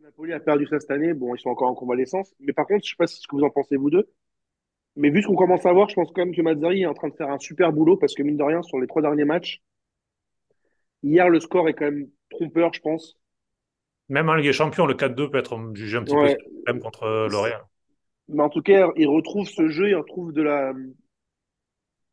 [0.02, 1.14] Napoli a perdu ça cette année.
[1.14, 2.34] Bon, ils sont encore en convalescence.
[2.40, 4.10] Mais par contre, je sais pas ce que vous en pensez, vous deux.
[4.96, 6.94] Mais vu ce qu'on commence à voir, je pense quand même que Mazzari est en
[6.94, 9.24] train de faire un super boulot parce que mine de rien, sur les trois derniers
[9.24, 9.62] matchs,
[11.02, 13.18] hier, le score est quand même trompeur, je pense.
[14.08, 16.36] Même en Ligue des Champions, le 4-2 peut être jugé un petit Ouais.
[16.36, 16.38] peu
[16.68, 17.58] même contre euh, Lorient.
[18.26, 20.72] Mais en tout cas, il retrouve ce jeu, il retrouve de la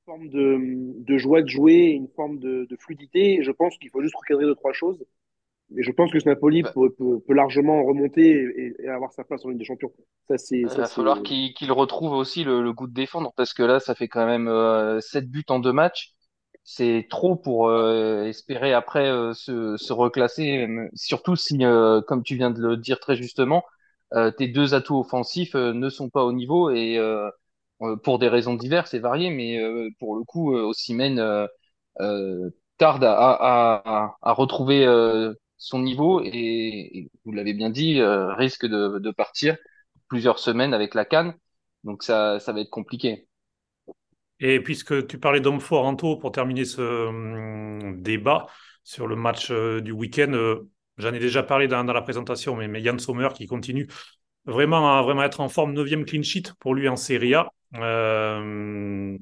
[0.06, 0.58] forme de,
[1.04, 3.36] de joie de jouer, une forme de, de fluidité.
[3.36, 5.04] Et je pense qu'il faut juste recadrer deux, trois choses.
[5.72, 6.74] Mais je pense que ce Napoli Bah.
[6.74, 9.94] peut, peut, peut largement remonter et, et avoir sa place en Ligue des Champions.
[10.30, 12.94] Ça, c'est, Il ça, va c'est, falloir qu'il qu'il retrouve aussi le, le goût de
[12.94, 16.14] défendre parce que là, ça fait quand même euh, 7 buts en deux matchs.
[16.72, 22.36] C'est trop pour euh, espérer après euh, se, se reclasser, surtout si, euh, comme tu
[22.36, 23.64] viens de le dire très justement,
[24.38, 26.98] tes deux atouts offensifs ne sont pas au niveau et
[28.04, 29.60] pour des raisons diverses et variées, mais
[30.00, 30.56] pour le coup,
[32.02, 34.86] euh, tarde à, à, retrouver
[35.58, 39.58] son niveau et, vous l'avez bien dit, risque de, de partir
[40.08, 41.36] plusieurs semaines avec la canne.
[41.84, 43.29] Donc ça, ça va être compliqué.
[44.40, 48.48] Et puisque tu parlais d'hommes forts, Anto, pour terminer ce hum, débat
[48.84, 52.82] sur le match euh, du week-end, euh, j'en ai déjà parlé dans, la présentation, mais,
[52.82, 53.88] Yann Sommer qui continue
[54.46, 57.52] vraiment à vraiment être en forme, neuvième clean sheet pour lui en Serie A.
[57.76, 59.18] Euh,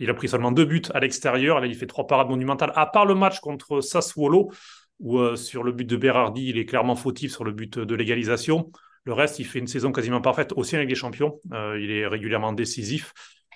[0.00, 1.60] il a pris seulement deux buts à l'extérieur.
[1.60, 4.50] Là, il fait trois parades monumentales, à part le match contre Sassuolo,
[4.98, 8.72] où sur le but de Berardi, il est clairement fautif sur le but de l'égalisation.
[9.04, 11.38] Le reste, il fait une saison quasiment parfaite, aussi avec les champions.
[11.52, 13.12] Il est régulièrement décisif.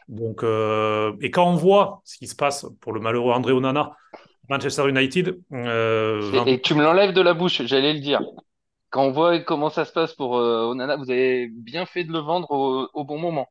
[0.09, 3.93] Donc, euh, et quand on voit ce qui se passe pour le malheureux André Onana,
[4.49, 8.21] Manchester United, euh, Et, et tu me l'enlèves de la bouche, j'allais le dire.
[8.91, 12.13] Quand on voit comment ça se passe pour euh, Onana, vous avez bien fait de
[12.13, 13.49] le vendre au, au bon moment.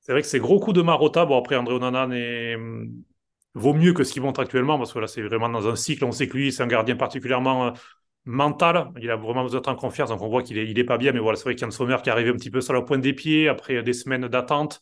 [0.00, 1.26] c'est vrai que c'est gros coup de Marotta.
[1.26, 2.56] Bon, après, André Onana n'est-
[3.54, 6.04] vaut mieux que ce qu'il montre actuellement, parce que là, c'est vraiment dans un cycle.
[6.04, 7.72] On sait que lui, c'est un gardien particulièrement
[8.24, 8.90] mental.
[9.00, 10.98] Il a vraiment besoin d'être en confiance, donc on voit qu'il est, il est pas
[10.98, 11.12] bien.
[11.12, 12.60] Mais voilà, c'est vrai qu'il y a un Sommer qui est arrivé un petit peu
[12.60, 14.80] sur la pointe des pieds après des semaines d'attente,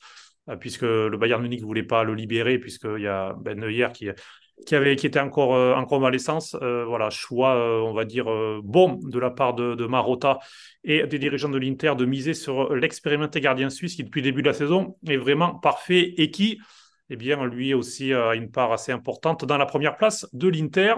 [0.61, 4.09] puisque le Bayern Munich ne voulait pas le libérer, puisqu'il y a Ben Neuer qui,
[4.09, 6.57] était encore euh, en convalescence.
[6.63, 10.39] Euh, voilà, choix, euh, on va dire, euh, bon de la part de, de Marotta
[10.85, 14.43] et des dirigeants de l'Inter de miser sur l'expérimenté gardien suisse qui, depuis le début
[14.43, 16.59] de la saison, est vraiment parfait et qui,
[17.11, 20.95] eh bien, lui aussi a une part assez importante dans la première place de l'Inter.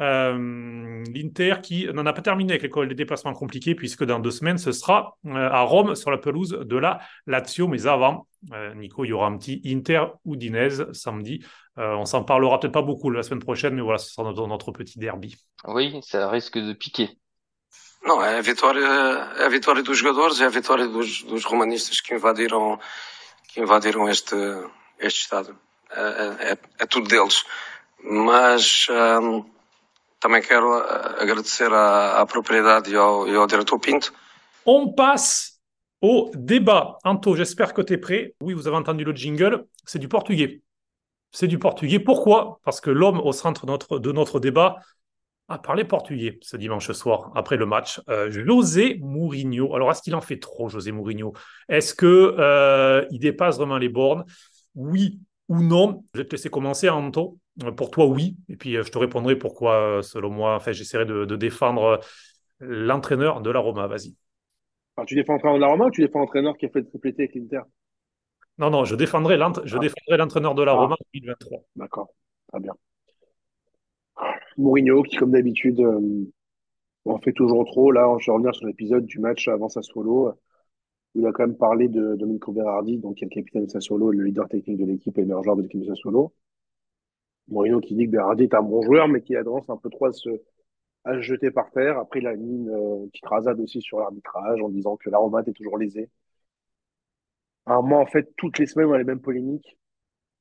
[0.00, 4.58] Euh, L'Inter qui n'en a pas terminé avec les déplacements compliqués puisque dans deux semaines
[4.58, 9.04] ce sera euh, à Rome sur la pelouse de la Lazio mais avant euh, Nico
[9.04, 11.44] il y aura un petit Inter Udinese samedi
[11.78, 14.48] euh, on s'en parlera peut-être pas beaucoup la semaine prochaine mais voilà ce sera notre,
[14.48, 17.16] notre petit derby Oui, ça risque de piquer.
[18.04, 18.84] Não, é a vitória,
[19.38, 22.78] é a vitória dos jogadores, é a vitória dos, dos romanistas que invadiram,
[23.48, 24.36] que invadiram este,
[24.98, 25.58] este estádio.
[25.90, 27.44] É, é, é tudo deles.
[28.02, 28.86] Mas
[34.66, 35.60] On passe
[36.00, 36.98] au débat.
[37.04, 38.34] Anto, j'espère que tu es prêt.
[38.40, 39.66] Oui, vous avez entendu le jingle.
[39.84, 40.62] C'est du portugais.
[41.30, 41.98] C'est du portugais.
[41.98, 42.60] Pourquoi?
[42.64, 44.76] Parce que l'homme au centre de notre, de notre débat
[45.48, 48.00] a parlé portugais ce dimanche soir, après le match.
[48.08, 49.74] Euh, José Mourinho.
[49.74, 51.34] Alors, est-ce qu'il en fait trop, José Mourinho?
[51.68, 54.24] Est-ce qu'il euh, dépasse vraiment les bornes?
[54.74, 56.04] Oui ou non?
[56.14, 57.38] Je vais te laisser commencer, Anto.
[57.62, 58.36] Euh, Pour toi, oui.
[58.48, 62.00] Et puis, euh, je te répondrai pourquoi, euh, selon moi, enfin, j'essaierai de, de défendre
[62.60, 63.86] l'entraîneur de la Roma.
[63.86, 64.14] Vas-y.
[64.96, 66.86] Enfin, tu défends entraîneur de la Roma ou tu défends entraîneur qui a fait le
[66.88, 67.60] triplé avec l'Inter?
[68.58, 69.80] Non, non, je défendrai Ah.
[69.80, 70.76] défendrai l'entraîneur de la Ah.
[70.76, 71.60] Roma en 2023.
[71.76, 72.08] D'accord,
[72.48, 72.74] très bien.
[74.56, 76.24] Mourinho, qui comme d'habitude euh,
[77.06, 77.92] en fait toujours trop.
[77.92, 80.30] Là, je vais revenir sur l'épisode du match avant Sassuolo.
[81.14, 83.70] où Il a quand même parlé de Domenico Berardi, donc qui est le capitaine de
[83.70, 86.32] Sassuolo, le leader technique de l'équipe et le meilleur joueur de l'équipe de Sassuolo.
[87.48, 89.90] Mourinho qui dit que Berardi est un bon joueur, mais qui a tendance un peu
[89.90, 90.30] trop à se,
[91.04, 91.98] à jeter par terre.
[91.98, 95.18] Après, il a mis une euh, petite rasade aussi sur l'arbitrage en disant que la
[95.18, 96.10] Roma était toujours lésée.
[97.66, 99.76] Un moment, en fait, toutes les semaines, on a les mêmes polémiques.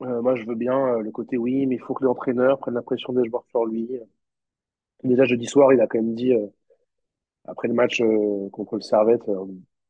[0.03, 2.75] Euh, moi, je veux bien euh, le côté oui, mais il faut que l'entraîneur prenne
[2.75, 3.89] la pression des joueurs sur lui.
[5.03, 6.33] Déjà, jeudi soir, il a quand même dit,
[7.45, 8.01] après le match
[8.51, 9.23] contre le Servette,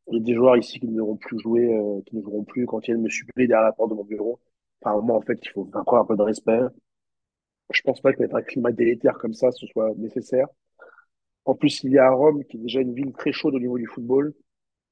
[0.07, 1.69] il y a des joueurs ici qui ne devront plus jouer,
[2.07, 4.39] qui ne joueront plus quand ils viennent me suppléer derrière la porte de mon bureau.
[4.81, 6.61] Enfin, moment, en fait, il faut encore un peu de respect.
[7.73, 10.47] Je pense pas qu'être un climat délétère comme ça, ce soit nécessaire.
[11.45, 13.77] En plus, il y a Rome, qui est déjà une ville très chaude au niveau
[13.77, 14.33] du football.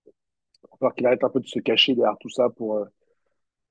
[0.05, 0.11] Il
[0.79, 2.85] falloir qu'il arrête un peu de se cacher derrière tout ça pour, euh,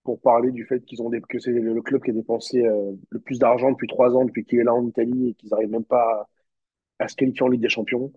[0.05, 2.93] pour parler du fait qu'ils ont des, que c'est le, club qui a dépensé euh,
[3.11, 5.71] le plus d'argent depuis trois ans, depuis qu'il est là en Italie, et qu'ils n'arrivent
[5.71, 6.29] même pas
[6.99, 8.13] à, se qualifier en Ligue des Champions.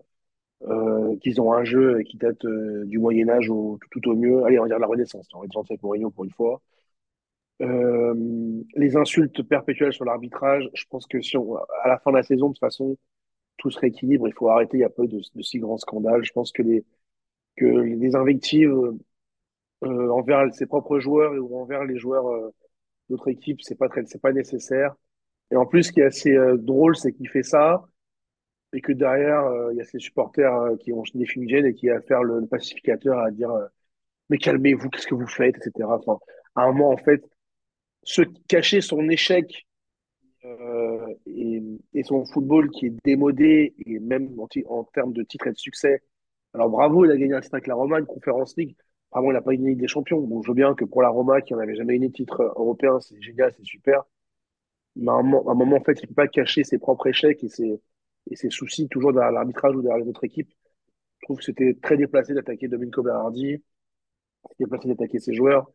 [0.62, 4.16] Euh, qu'ils ont un jeu qui date euh, du Moyen Âge au, tout, tout au
[4.16, 4.44] mieux.
[4.44, 5.28] Allez, on va dire de la Renaissance.
[5.34, 6.62] On va être gentil avec Mourinho pour une fois.
[7.62, 8.14] Euh,
[8.74, 12.22] les insultes perpétuelles sur l'arbitrage, je pense que si on, à la fin de la
[12.22, 12.96] saison, de toute façon,
[13.58, 14.28] tout se rééquilibre.
[14.28, 14.78] Il faut arrêter.
[14.78, 16.24] Il y a pas de, de si grands scandales.
[16.24, 16.84] Je pense que les,
[17.56, 18.72] que les invectives
[19.84, 22.54] euh, envers ses propres joueurs ou envers les joueurs euh,
[23.10, 24.94] d'autres équipes, c'est pas très, c'est pas nécessaire.
[25.50, 27.84] Et en plus, ce qui est assez euh, drôle, c'est qu'il fait ça
[28.72, 31.90] et que derrière, euh, il y a ses supporters qui ont des fumigènes et qui
[31.90, 33.50] à faire le, le pacificateur à dire
[34.30, 35.88] mais calmez-vous, qu'est-ce que vous faites, etc.
[35.88, 36.18] Enfin,
[36.54, 37.22] à un moment, en fait,
[38.04, 39.66] se cacher son échec
[40.44, 41.62] euh, et,
[41.94, 46.02] et son football qui est démodé et même en, termes de titres et de succès.
[46.52, 48.76] Alors bravo, il a gagné un titre avec la Roma, une Conférence League.
[49.12, 50.20] Vraiment, il n'a pas gagné Ligue des Champions.
[50.20, 52.52] Bon, je veux bien que pour la Roma, qui n'en avait jamais gagné de titre
[52.56, 54.04] européen, c'est génial, c'est super.
[54.96, 57.48] Mais à un moment, en fait, il ne peut pas cacher ses propres échecs et
[57.48, 57.80] ses,
[58.30, 60.50] et ses soucis toujours derrière l'arbitrage ou derrière les autres équipes.
[61.18, 63.62] Je trouve que c'était très déplacé d'attaquer Domenico Berardi,
[64.58, 65.70] déplacé d'attaquer ses joueurs.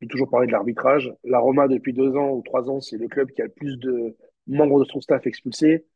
[0.00, 1.12] J'ai toujours parlé de l'arbitrage.
[1.24, 3.78] La Roma, depuis deux ans ou trois ans, c'est le club qui a le plus
[3.78, 5.86] de membres de son staff expulsés.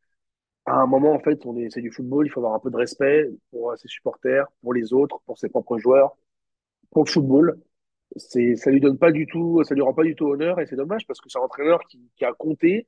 [0.65, 2.71] À un moment, en fait, on est, c'est du football, il faut avoir un peu
[2.71, 6.17] de respect pour ses supporters, pour les autres, pour ses propres joueurs,
[6.91, 7.61] pour le football.
[8.17, 10.67] C'est, ça lui donne pas du tout, ça lui rend pas du tout honneur et
[10.67, 12.87] c'est dommage parce que c'est un entraîneur qui, qui a compté,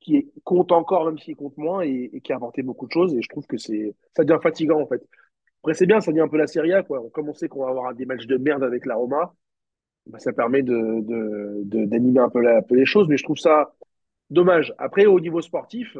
[0.00, 3.14] qui compte encore même s'il compte moins et, et qui a apporté beaucoup de choses
[3.14, 5.02] et je trouve que c'est, ça devient fatigant en fait.
[5.62, 7.02] Après, c'est bien, ça devient un peu la Serie A, quoi.
[7.16, 9.34] On sait qu'on va avoir des matchs de merde avec la Roma,
[10.06, 12.40] bah, ça permet de, de, de- d'animer un peu,
[12.70, 13.74] les choses, mais je trouve ça
[14.30, 14.74] dommage.
[14.78, 15.96] Après, au niveau sportif,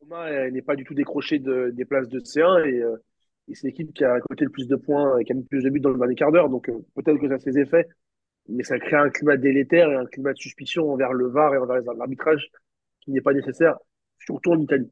[0.00, 2.96] Roma n'est pas du tout décroché de, des places de C1 et, euh,
[3.48, 5.46] et c'est l'équipe qui a récolté le plus de points et qui a mis le
[5.48, 6.48] plus de buts dans le dernier quart d'heure.
[6.48, 7.88] Donc euh, peut-être que ça a ses effets,
[8.48, 11.58] mais ça crée un climat délétère et un climat de suspicion envers le VAR et
[11.58, 12.50] envers l'arbitrage
[13.02, 13.78] qui n'est pas nécessaire,
[14.18, 14.90] surtout en Italie.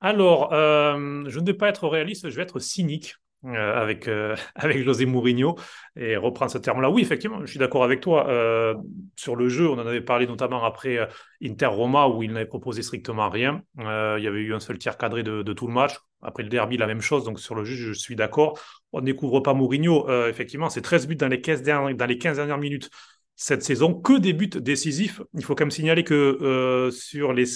[0.00, 3.14] Alors, euh, je ne vais pas être réaliste, je vais être cynique
[3.46, 5.56] euh, avec, euh, avec José Mourinho
[5.96, 6.88] et reprendre ce terme-là.
[6.90, 8.28] Oui, effectivement, je suis d'accord avec toi.
[8.28, 8.74] Euh,
[9.16, 11.06] sur le jeu, on en avait parlé notamment après
[11.42, 13.62] Inter-Roma où il n'avait proposé strictement rien.
[13.78, 15.98] Il y avait eu un seul tir cadré de, tout le match.
[16.22, 17.24] Après le derby, la même chose.
[17.24, 18.58] Donc sur le jeu, je suis d'accord.
[18.92, 20.08] On ne découvre pas Mourinho.
[20.26, 22.88] Effectivement, c'est 13 buts dans les 15 dernières, dans les 15 dernières minutes
[23.36, 25.20] cette saison, que des buts décisifs.
[25.34, 27.46] Il faut quand même signaler que sur les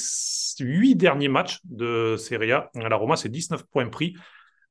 [0.60, 4.14] huit derniers matchs de Serie A, la Roma, c'est 19 points pris.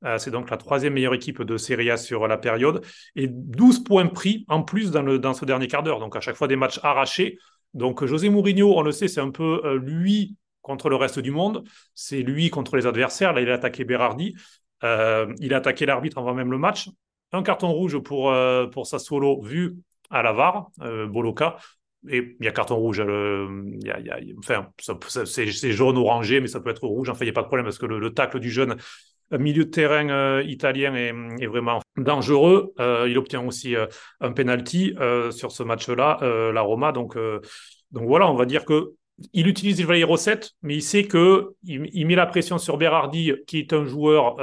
[0.06, 2.84] Euh, c'est donc la troisième meilleure équipe de Serie A sur la période.
[3.16, 6.00] Et 12 points pris en plus dans, ce dernier quart d'heure.
[6.00, 7.38] Donc à chaque fois des matchs arrachés.
[7.74, 11.32] Donc José Mourinho, on le sait, c'est un peu euh, lui contre le reste du
[11.32, 11.64] monde.
[11.94, 13.34] C'est lui contre les adversaires.
[13.34, 14.36] Là, il a attaqué Berardi.
[14.84, 16.90] Euh, il a attaqué l'arbitre avant même le match.
[17.32, 19.78] Un carton rouge pour, euh, pour Sassuolo vu
[20.10, 20.70] à la VAR,
[21.10, 21.58] Boloka.
[22.10, 23.02] Et il y a carton rouge.
[24.40, 24.70] Enfin,
[25.08, 27.10] c'est, c'est jaune orangé, mais ça peut être rouge.
[27.10, 28.78] Enfin, il n'y a pas de problème parce que le tacle du jeune
[29.32, 32.74] milieu de terrain euh, italien est, vraiment dangereux.
[32.80, 33.88] Euh, il obtient aussi euh,
[34.22, 34.96] un penalty
[35.32, 36.20] sur ce match-là,
[36.54, 36.92] la Roma.
[36.92, 37.18] Donc,
[37.92, 38.94] donc voilà, on va dire que
[39.34, 43.60] il utilise les recettes, mais il sait que il, met la pression sur Berardi, qui
[43.60, 44.38] est un joueur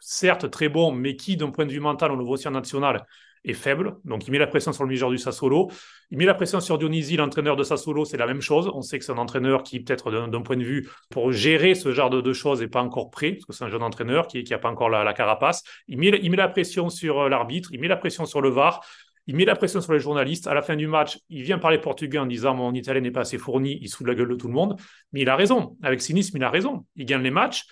[0.00, 3.04] certes très bon, mais qui, d'un point de vue mental, au niveau aussi national,
[3.46, 3.96] est faible.
[4.04, 5.70] Donc, il met la pression sur le majeur du Sassuolo.
[6.10, 8.70] Il met la pression sur Dionisi, l'entraîneur de Sassuolo, c'est la même chose.
[8.74, 11.92] On sait que c'est un entraîneur qui, peut-être d'un point de vue, pour gérer ce
[11.92, 14.58] genre de, choses, n'est pas encore prêt, parce que c'est un jeune entraîneur qui n'a
[14.58, 15.62] pas encore la, carapace.
[15.88, 18.84] Il met, la pression sur l'arbitre, il met la pression sur le VAR.
[19.28, 20.46] Il met la pression sur les journalistes.
[20.46, 23.22] À la fin du match, il vient parler portugais en disant Mon italien n'est pas
[23.22, 24.78] assez fourni, il de la gueule de tout le monde.
[25.12, 25.76] Mais il a raison.
[25.82, 26.86] Avec cynisme, il a raison.
[26.94, 27.64] Il gagne les matchs.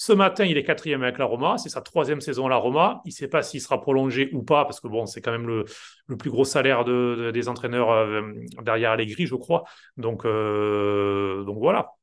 [0.00, 1.58] Ce matin, il est quatrième avec la Roma.
[1.58, 3.00] C'est sa troisième saison à la Roma.
[3.04, 5.48] Il ne sait pas s'il sera prolongé ou pas, parce que bon, c'est quand même
[5.48, 8.22] le, plus gros salaire de, des entraîneurs euh,
[8.62, 9.64] derrière Allegri, je crois.
[9.96, 11.94] Donc, euh, donc voilà.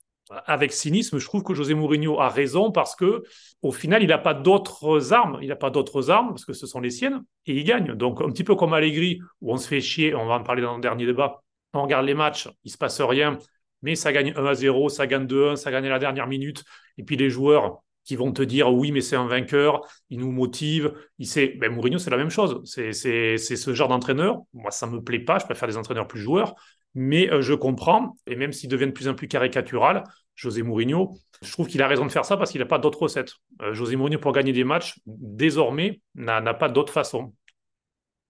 [0.46, 3.24] Avec cynisme, je trouve que José Mourinho a raison parce que
[3.62, 5.40] au final, il n'a pas d'autres armes.
[5.42, 7.94] Il n'a pas d'autres armes parce que ce sont les siennes et il gagne.
[7.94, 10.14] Donc un petit peu comme Allegri, où on se fait chier.
[10.14, 11.42] On va en parler dans le dernier débat.
[11.74, 13.38] On regarde les matchs, il se passe rien
[13.86, 16.64] mais ça gagne 1 à 0, ça gagne 2-1, ça gagne à la dernière minute.
[16.98, 20.32] Et puis les joueurs, qui vont te dire oui, mais c'est un vainqueur, il nous
[20.32, 20.94] motive.
[21.20, 22.62] Il sait, ben Mourinho, c'est la même chose.
[22.64, 24.42] C'est ce genre d'entraîneur.
[24.54, 25.38] Moi, ça me plaît pas.
[25.38, 26.56] Je préfère des entraîneurs plus joueurs,
[26.96, 28.18] mais euh, je comprends.
[28.26, 30.04] Et même s'il devient de plus en plus caricatural,
[30.36, 33.04] José Mourinho, je trouve qu'il a raison de faire ça parce qu'il n'a pas d'autre
[33.04, 33.34] recette.
[33.62, 37.34] Euh, José Mourinho, pour gagner des matchs, désormais, n'a pas d'autre façon.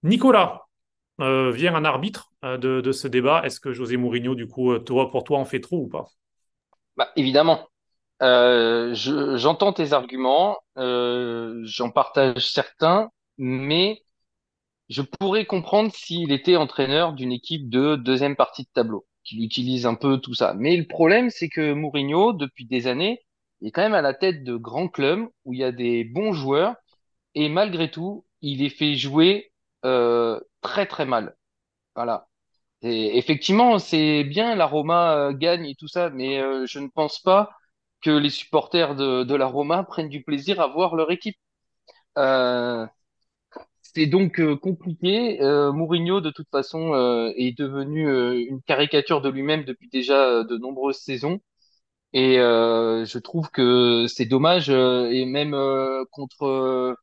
[0.03, 0.64] Nicolas,
[1.19, 3.41] euh, vient un arbitre de, de, ce débat.
[3.43, 6.07] Est-ce que José Mourinho, du coup, toi, pour toi, en fait trop ou pas?
[6.97, 7.67] Bah, Évidemment.
[8.21, 14.01] Euh, j'entends tes arguments, euh, j'en partage certains, mais
[14.89, 19.85] je pourrais comprendre s'il était entraîneur d'une équipe de deuxième partie de tableau, qu'il utilise
[19.85, 20.53] un peu tout ça.
[20.55, 23.21] Mais le problème, c'est que Mourinho, depuis des années,
[23.61, 26.33] est quand même à la tête de grands clubs où il y a des bons
[26.33, 26.75] joueurs,
[27.35, 29.51] et malgré tout, il les fait jouer
[29.85, 31.35] euh, très très mal.
[31.95, 32.27] Voilà.
[32.83, 37.19] Effectivement, c'est bien, la Roma euh, gagne et tout ça, mais euh, je ne pense
[37.19, 37.51] pas
[38.01, 41.37] que les supporters de, de la Roma prennent du plaisir à voir leur équipe.
[42.17, 42.87] Euh,
[43.81, 45.39] c'est donc compliqué.
[45.73, 46.93] Mourinho, de toute façon,
[47.37, 51.39] est devenu une caricature de lui-même depuis déjà de nombreuses saisons.
[52.13, 54.69] Et je trouve que c'est dommage.
[54.69, 55.55] et même
[56.11, 56.97] contre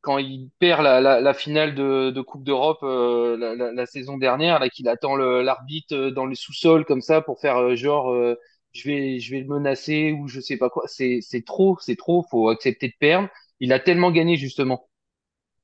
[0.00, 4.58] quand il perd la, la, la finale de, de Coupe d'Europe la, la, saison dernière,
[4.58, 8.36] là qu'il attend l'arbitre dans le sous-sol comme ça pour faire genre
[8.72, 10.84] je vais, je vais le menacer ou je sais pas quoi.
[10.86, 12.24] C'est, c'est trop, c'est trop.
[12.30, 13.28] Faut accepter de perdre.
[13.60, 14.88] Il a tellement gagné justement.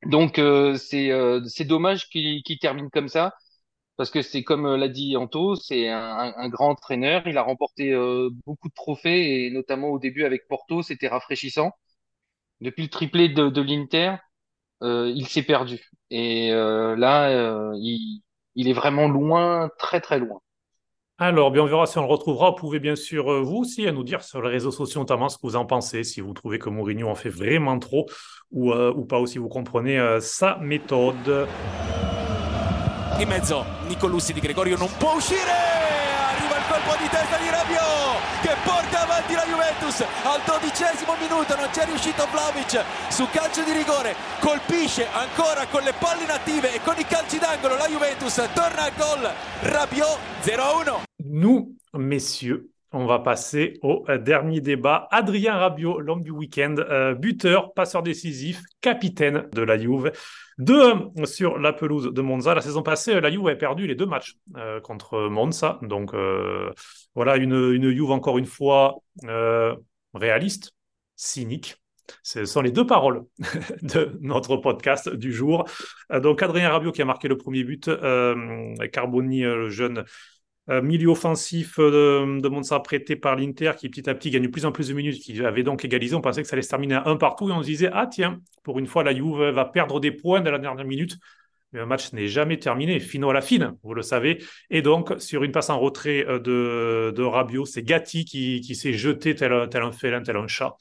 [0.06, 3.34] Donc euh, c'est, euh, c'est dommage qu'il, termine comme ça
[3.96, 7.26] parce que c'est comme euh, l'a dit Anto, c'est un, un, grand entraîneur.
[7.26, 7.94] Il a remporté
[8.46, 11.72] beaucoup de trophées et notamment au début avec Porto, c'était rafraîchissant.
[12.60, 14.16] Depuis le triplé de, de l'Inter,
[14.82, 18.22] il s'est perdu et là, il,
[18.54, 20.40] il est vraiment loin, très très loin.
[21.16, 22.50] Alors, bien, on verra si on le retrouvera.
[22.50, 25.28] Vous pouvez bien sûr, euh, vous aussi, à nous dire sur les réseaux sociaux, notamment
[25.28, 28.06] ce que vous en pensez, si vous trouvez que Mourinho en fait vraiment trop
[28.50, 31.46] ou, euh, ou pas, ou si vous comprenez euh, sa méthode.
[33.20, 35.72] In mezzo, Nicolussi di Gregorio non può uscire!
[36.66, 37.93] colpo di testa di Rabiot
[38.44, 40.00] che porta avanti la Juventus.
[40.02, 45.94] Al dodicesimo minuto non c'è riuscito Vlaovic su calcio di rigore colpisce ancora con le
[45.98, 48.34] palle inattive e con i calci d'angolo la Juventus.
[48.52, 49.32] Torna al gol.
[49.62, 55.08] Rabiot 0-1 Nous, messieurs, on va passer au euh, dernier débat.
[55.10, 60.12] Adrien Rabiot, l'homme du week-end, euh, buteur, passeur décisif, capitaine de la Juve.
[60.58, 62.54] 2 sur la pelouse de Monza.
[62.54, 65.78] La saison passée, la Juve a perdu les deux matchs euh, contre Monza.
[65.82, 66.14] Donc
[67.14, 68.96] voilà, une, une Juve encore une fois
[70.14, 70.72] réaliste,
[71.16, 71.76] cynique.
[72.22, 73.22] Ce sont les deux paroles
[73.82, 75.64] de notre podcast du jour.
[76.10, 77.90] Donc Adrien Rabiot qui a marqué le premier but,
[78.92, 80.04] Carboni, le jeune
[80.70, 84.48] euh, milieu offensif euh, de, Monza prêté par l'Inter qui petit à petit gagne de
[84.48, 86.14] plus en plus de minutes, qui avait donc égalisé.
[86.14, 88.06] On pensait que ça allait se terminer à un partout et on se disait Ah
[88.06, 91.18] tiens, pour une fois, la Juve va perdre des points dans la dernière minute.
[91.72, 94.42] Mais le match n'est jamais terminé, fino à la fine, vous le savez.
[94.70, 98.92] Et donc, sur une passe en retrait euh, de, de c'est Gatti qui, qui s'est
[98.92, 100.76] jeté tel, tel un félin, tel un chat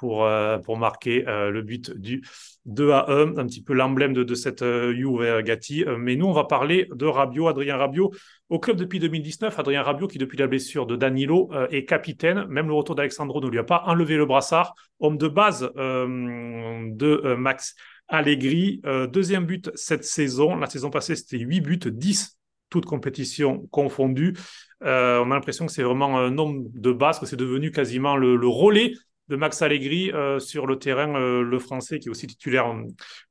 [0.00, 0.28] pour,
[0.64, 2.22] pour marquer le but du
[2.66, 5.84] 2 à 1, un petit peu l'emblème de, cette euh, Juve Gatti.
[5.84, 8.12] Euh, mais nous, on va parler de Rabiot, Adrien Rabiot,
[8.48, 9.58] au club depuis 2019.
[9.58, 12.46] Adrien Rabiot, qui depuis la blessure de Danilo euh, est capitaine.
[12.48, 14.74] Même le retour d'Alexandro ne lui a pas enlevé le brassard.
[14.98, 17.74] Homme de base de Max
[18.08, 18.82] Allegri.
[19.10, 20.56] deuxième but cette saison.
[20.56, 22.36] La saison passée, c'était 8 buts, 10
[22.68, 24.34] toutes compétitions confondues.
[24.82, 28.46] on a l'impression que c'est vraiment un homme de base, que c'est devenu quasiment le
[28.46, 28.92] relais
[29.30, 32.74] de Max Allegri euh, sur le terrain, euh, le français qui est aussi titulaire,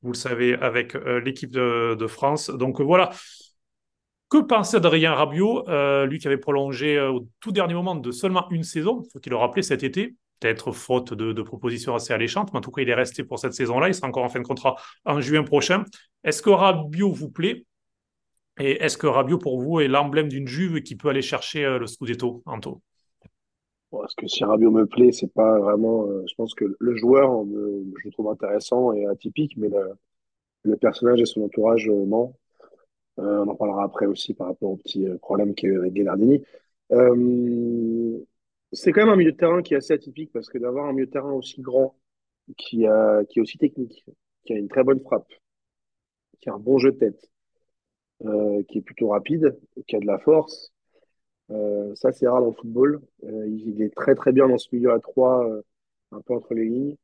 [0.02, 2.50] vous le savez, avec euh, l'équipe de, France.
[2.50, 3.12] Donc voilà.
[4.30, 5.66] Que penser d'Adrien Rabiot,
[6.06, 9.64] lui qui avait prolongé au tout dernier moment de seulement une saison, faut-il le rappeler
[9.64, 13.24] cet été, peut-être faute de, propositions assez alléchantes, mais en tout cas il est resté
[13.24, 14.76] pour cette saison-là, il sera encore en fin de contrat
[15.06, 15.84] en juin prochain.
[16.24, 17.66] Est-ce que Rabiot vous plaît?
[18.60, 21.88] Et est-ce que Rabiot pour vous est l'emblème d'une Juve qui peut aller chercher le
[21.88, 22.82] Scudetto, Anto?
[23.92, 26.08] Parce que si Rabiot me plaît, c'est pas vraiment.
[26.08, 29.70] Euh, je pense que le joueur, je le trouve intéressant et atypique, mais
[30.64, 32.34] le, personnage et son entourage, euh, non.
[33.20, 35.80] Euh, on en parlera après aussi par rapport au petit problème qu'il y a eu
[35.80, 36.44] avec Gennardini.
[38.72, 40.94] c'est quand même un milieu de terrain qui est assez atypique parce que d'avoir un
[40.94, 41.96] milieu de terrain aussi grand,
[42.58, 44.06] qui, a, qui est aussi technique,
[44.46, 45.32] qui a une très bonne frappe,
[46.42, 47.30] qui a un bon jeu de tête,
[48.26, 50.74] euh, qui est plutôt rapide, qui a de la force,
[51.52, 53.02] euh, ça c'est rare dans le football.
[53.24, 55.62] Euh, il est très très bien dans ce milieu à trois, euh,
[56.12, 56.96] un peu entre les lignes.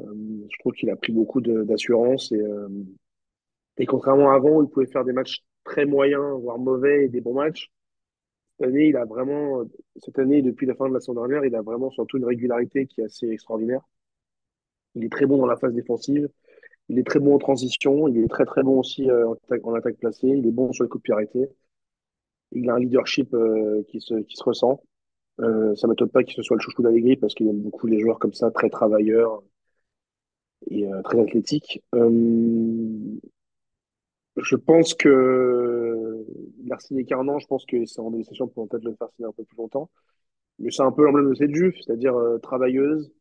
[0.00, 2.42] Je trouve qu'il a pris beaucoup d'assurance et,
[3.78, 7.20] et contrairement à avant il pouvait faire des matchs très moyens, voire mauvais et des
[7.20, 7.70] bons matchs,
[8.58, 9.62] cette année, il a vraiment,
[9.96, 12.86] cette année, depuis la fin de la saison dernière, il a vraiment surtout une régularité
[12.86, 13.80] qui est assez extraordinaire.
[14.94, 16.28] Il est très bon dans la phase défensive,
[16.88, 20.28] il est très bon en transition, il est très très bon aussi en attaque, placée,
[20.28, 21.48] il est bon sur les coups de pied.
[22.54, 24.80] Il a un leadership euh, qui se, qui se ressent.
[25.40, 28.00] Euh, ça m'étonne pas qu'il se soit le chouchou d'Allegri parce qu'il aime beaucoup les
[28.00, 29.42] joueurs comme ça, très travailleurs
[30.70, 31.82] et euh, très athlétiques.
[31.94, 33.18] Euh,
[34.36, 36.24] je pense que
[36.62, 39.28] il a signé qu'un je pense que c'est en négociation pour peut-être le faire signer
[39.28, 39.90] un peu plus longtemps.
[40.58, 43.12] Mais c'est un peu l'emblème de cette Juve, c'est-à-dire euh, travailleuse,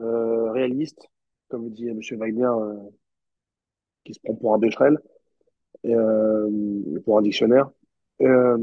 [0.00, 1.08] euh, réaliste,
[1.48, 2.00] comme dit M.
[2.18, 2.50] Wagner,
[4.04, 4.98] qui se prend pour un Becherel,
[5.84, 5.94] et,
[7.04, 7.70] pour un dictionnaire.
[8.22, 8.58] Euh,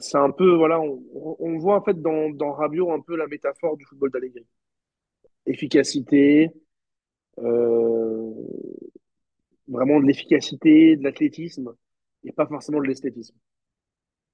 [0.00, 3.76] c'est un peu, voilà, on, voit en fait dans, dans Rabiot un peu la métaphore
[3.76, 4.46] du football d'Allegri.
[5.46, 6.50] Efficacité,
[7.38, 8.32] euh,
[9.68, 11.74] vraiment de l'efficacité, de l'athlétisme,
[12.24, 13.34] et pas forcément de l'esthétisme.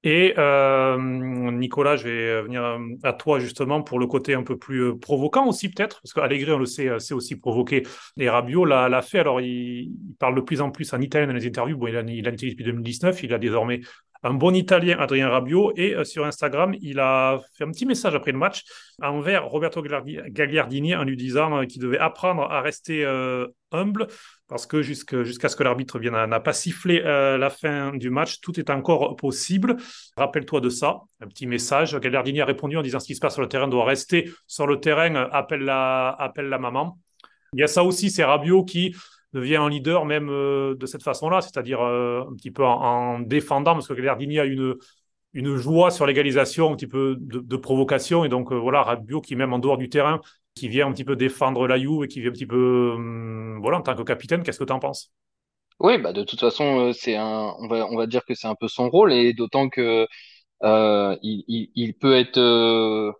[0.03, 0.97] Et euh,
[1.53, 5.69] Nicolas, je vais venir à toi justement pour le côté un peu plus provoquant aussi
[5.69, 7.83] peut-être, parce qu'Allegri, on le sait, c'est aussi provoqué.
[8.19, 11.47] Et Rabiot l'a fait, alors il, parle de plus en plus en italien dans les
[11.47, 13.81] interviews, il a, il a depuis 2019, il a désormais
[14.23, 18.15] un bon Italien, Adrien Rabiot, et euh, sur Instagram, il a fait un petit message
[18.15, 18.65] après le match
[19.03, 24.09] envers Roberto Gagliardini en lui disant euh, qu'il devait apprendre à rester euh, humble
[24.49, 28.41] parce que jusqu'à jusqu ce que l'arbitre vienne n'a pas sifflé la fin du match,
[28.41, 29.77] tout est encore possible.
[30.17, 31.97] Rappelle-toi de ça, un petit message.
[31.97, 34.67] Gagliardini a répondu en disant ce qui se passe sur le terrain doit rester sur
[34.67, 36.99] le terrain, appelle la, appelle la maman.
[37.53, 38.93] Il y a ça aussi, c'est Rabiot qui
[39.33, 43.21] devient un leader même euh, de cette façon-là, c'est-à-dire euh, un petit peu en, en,
[43.21, 44.75] défendant, parce que Gagliardini a une,
[45.33, 49.37] une joie sur l'égalisation, un petit peu de, provocation, et donc euh, voilà, Rabiot qui
[49.37, 50.21] même en dehors du terrain,
[50.55, 53.61] qui vient un petit peu défendre la Juve et qui vient un petit peu, hum,
[53.61, 55.13] voilà, en tant que capitaine, qu'est-ce que tu en penses?
[55.79, 58.55] Oui, bah de toute façon, c'est un, on va, on va dire que c'est un
[58.55, 60.07] peu son rôle, et d'autant que
[60.63, 63.15] il, il, peut être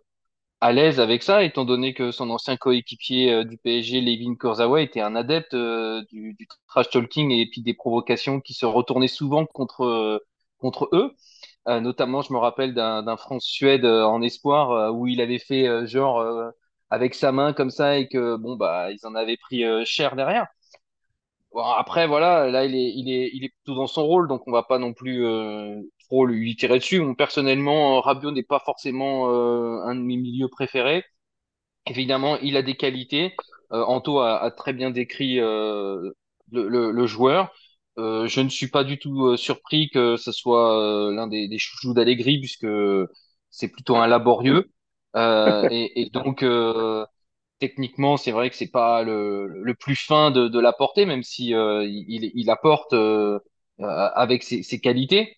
[0.61, 4.81] à l'aise avec ça, étant donné que son ancien coéquipier euh, du PSG, Levin Kurzawa,
[4.81, 9.07] était un adepte euh, du, du, trash talking et puis des provocations qui se retournaient
[9.07, 10.19] souvent contre euh,
[10.59, 11.15] contre eux.
[11.67, 16.23] notamment, je me rappelle d'un France-Suède en espoir où il avait fait genre
[16.91, 20.47] avec sa main comme ça et que bon bah ils en avaient pris cher derrière.
[21.53, 24.47] Bon, après voilà, là il est il est il est plutôt dans son rôle, donc
[24.47, 25.25] on va pas non plus
[26.11, 27.01] trop lui tirer dessus.
[27.15, 31.05] Personnellement, Rabiot n'est pas forcément euh, un de mes milieux préférés.
[31.85, 33.33] Évidemment, il a des qualités.
[33.71, 36.11] Euh, Anto a, très bien décrit euh,
[36.51, 37.53] le, joueur.
[37.97, 41.47] Euh, je ne suis pas du tout euh, surpris que ce soit euh, l'un des,
[41.47, 42.67] des chouchous d'Allegri, puisque
[43.49, 44.69] c'est plutôt un laborieux.
[45.15, 46.43] et, donc,
[47.59, 51.23] techniquement, c'est vrai que c'est pas le, le, plus fin de, de la portée, même
[51.23, 52.93] si il, apporte
[53.79, 55.37] avec ses qualités.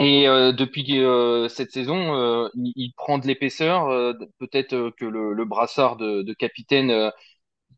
[0.00, 3.88] Et euh, depuis euh, cette saison, euh, il, il, prend de l'épaisseur.
[4.38, 7.10] Peut-être que le, le, brassard de, de capitaine,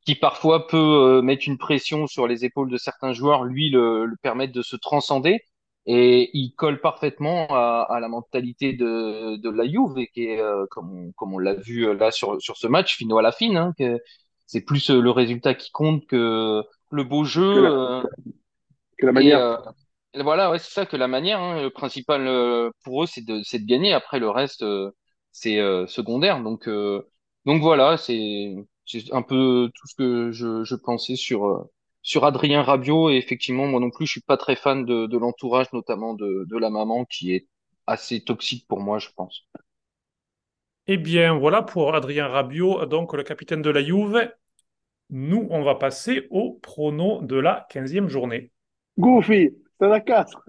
[0.04, 4.16] qui parfois peut mettre une pression sur les épaules de certains joueurs, lui le, le
[4.22, 5.40] permettre de se transcender.
[5.86, 10.40] Et il colle parfaitement à, à la mentalité de, de la Juve, et qui est,
[10.70, 13.56] comme on, comme on l'a vu là sur, sur ce match, fino à la fine,
[13.56, 13.74] hein,
[14.46, 17.54] c'est plus le résultat qui compte que le beau jeu.
[17.54, 18.02] Que la,
[18.98, 19.74] que la manière.
[19.74, 21.40] Et, voilà, ouais, c'est ça que la manière.
[21.40, 23.92] Hein, le principal euh, pour eux, c'est de, c'est de gagner.
[23.92, 24.90] Après, le reste, euh,
[25.32, 26.42] c'est euh, secondaire.
[26.42, 26.68] Donc,
[27.46, 28.54] donc voilà, c'est,
[28.86, 31.68] c'est un peu tout ce que je, je pensais sur
[32.02, 33.10] sur Adrien Rabiot.
[33.10, 36.44] Et effectivement, moi non plus, je suis pas très fan de, de l'entourage, notamment de,
[36.48, 37.46] de la maman, qui est
[37.86, 39.46] assez toxique pour moi, je pense.
[40.86, 44.30] Eh bien, voilà pour Adrien Rabiot, donc le capitaine de la Juve.
[45.10, 48.52] Nous, on va passer au prono de la 15e journée.
[48.98, 49.50] Goofy,
[49.80, 50.44] c'est la 4.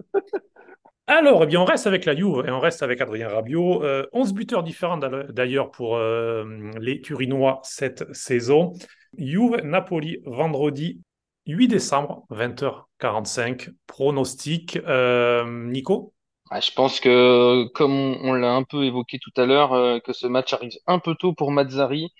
[1.08, 3.82] Alors, eh bien, on reste avec la Juve et on reste avec Adrien Rabiot.
[3.82, 8.72] Euh, 11 buteurs différents d'ailleurs pour euh, les Turinois cette saison.
[9.18, 11.02] Juve-Napoli, vendredi
[11.46, 13.70] 8 décembre, 20h45.
[13.86, 14.76] Pronostic.
[14.76, 16.14] Euh, Nico?
[16.52, 20.26] Je pense que, comme on l'a un peu évoqué tout à l'heure, euh, que ce
[20.26, 22.12] match arrive un peu tôt pour Mazzari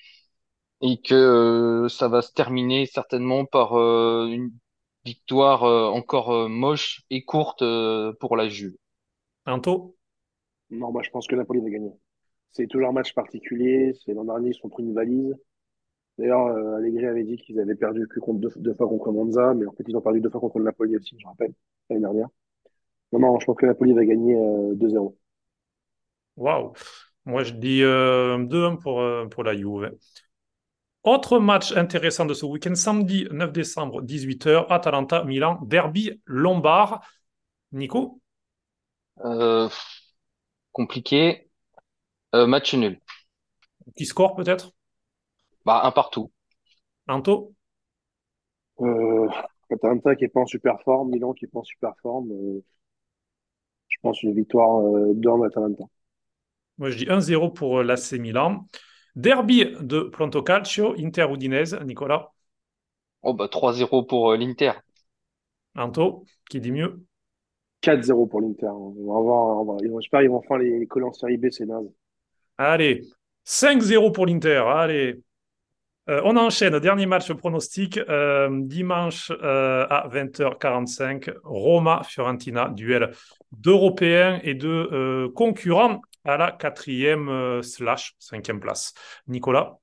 [0.80, 4.50] et que ça va se terminer certainement par une
[5.04, 7.64] victoire euh, encore moche et courte
[8.20, 8.76] pour la Juve.
[9.46, 9.96] Anto
[10.70, 11.92] Non, moi je pense que Napoli va gagner.
[12.52, 13.94] c'est toujours un match particulier.
[14.04, 15.34] C'est l'an dernier, ils sont pris une valise.
[16.18, 19.54] D'ailleurs, euh, Allegri avait dit qu'ils avaient perdu que contre deux, deux fois contre Monza,
[19.54, 21.54] mais en fait, ils ont perdu deux fois contre le Napoli aussi, je rappelle,
[21.90, 22.28] l'année dernière.
[23.12, 25.16] Non, non, je pense que Napoli va gagner euh, 2-0.
[26.36, 26.72] Waouh.
[27.24, 29.92] Moi, je dis euh, 2-1 pour, euh, pour la Juve.
[31.04, 37.00] Autre match intéressant de ce week-end, samedi 9 décembre, 18h, Atalanta-Milan, derby lombard.
[37.72, 38.20] Nico,
[39.24, 39.68] Euh,
[40.72, 41.48] compliqué.
[42.34, 43.00] Euh, match nul.
[43.96, 44.72] qui score peut-être?
[45.64, 46.30] Bah, un partout.
[47.08, 47.54] Anto?
[48.80, 49.28] Euh,
[49.70, 52.30] Atalanta qui est pas en super forme, Milan qui est pas en super forme.
[52.32, 52.62] euh,
[53.88, 55.84] je pense une victoire euh, 2-1 d'Atalanta.
[56.78, 58.66] Moi, je dis 1-0 pour l'AC Milan.
[59.16, 61.78] Derby de Pronto Calcio, Inter-Udinese.
[61.84, 62.28] Nicolas,
[63.22, 64.72] Oh, bah, 3-0 pour euh, l'Inter.
[65.76, 67.04] Anto, qui dit mieux?
[67.80, 68.66] 4-0 pour l'Inter.
[68.66, 71.66] On va voir, on va- J'espère qu'ils vont enfin les coller en série B, c'est
[71.66, 71.88] naze.
[72.58, 73.02] Allez,
[73.44, 74.62] 5-0 pour l'Inter.
[74.66, 75.20] Allez.
[76.08, 76.78] Euh, on enchaîne.
[76.80, 77.98] Dernier match pronostic.
[77.98, 81.30] euh, dimanche euh, à 20h45.
[81.44, 82.70] Roma-Fiorentina.
[82.70, 83.12] Duel
[83.52, 88.94] d'Européens et de euh, concurrents à la quatrième euh, slash cinquième place.
[89.26, 89.78] Nicolas,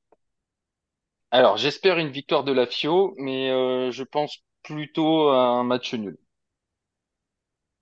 [1.32, 5.94] Alors, j'espère une victoire de la Fio, mais euh, je pense plutôt à un match
[5.96, 6.18] nul.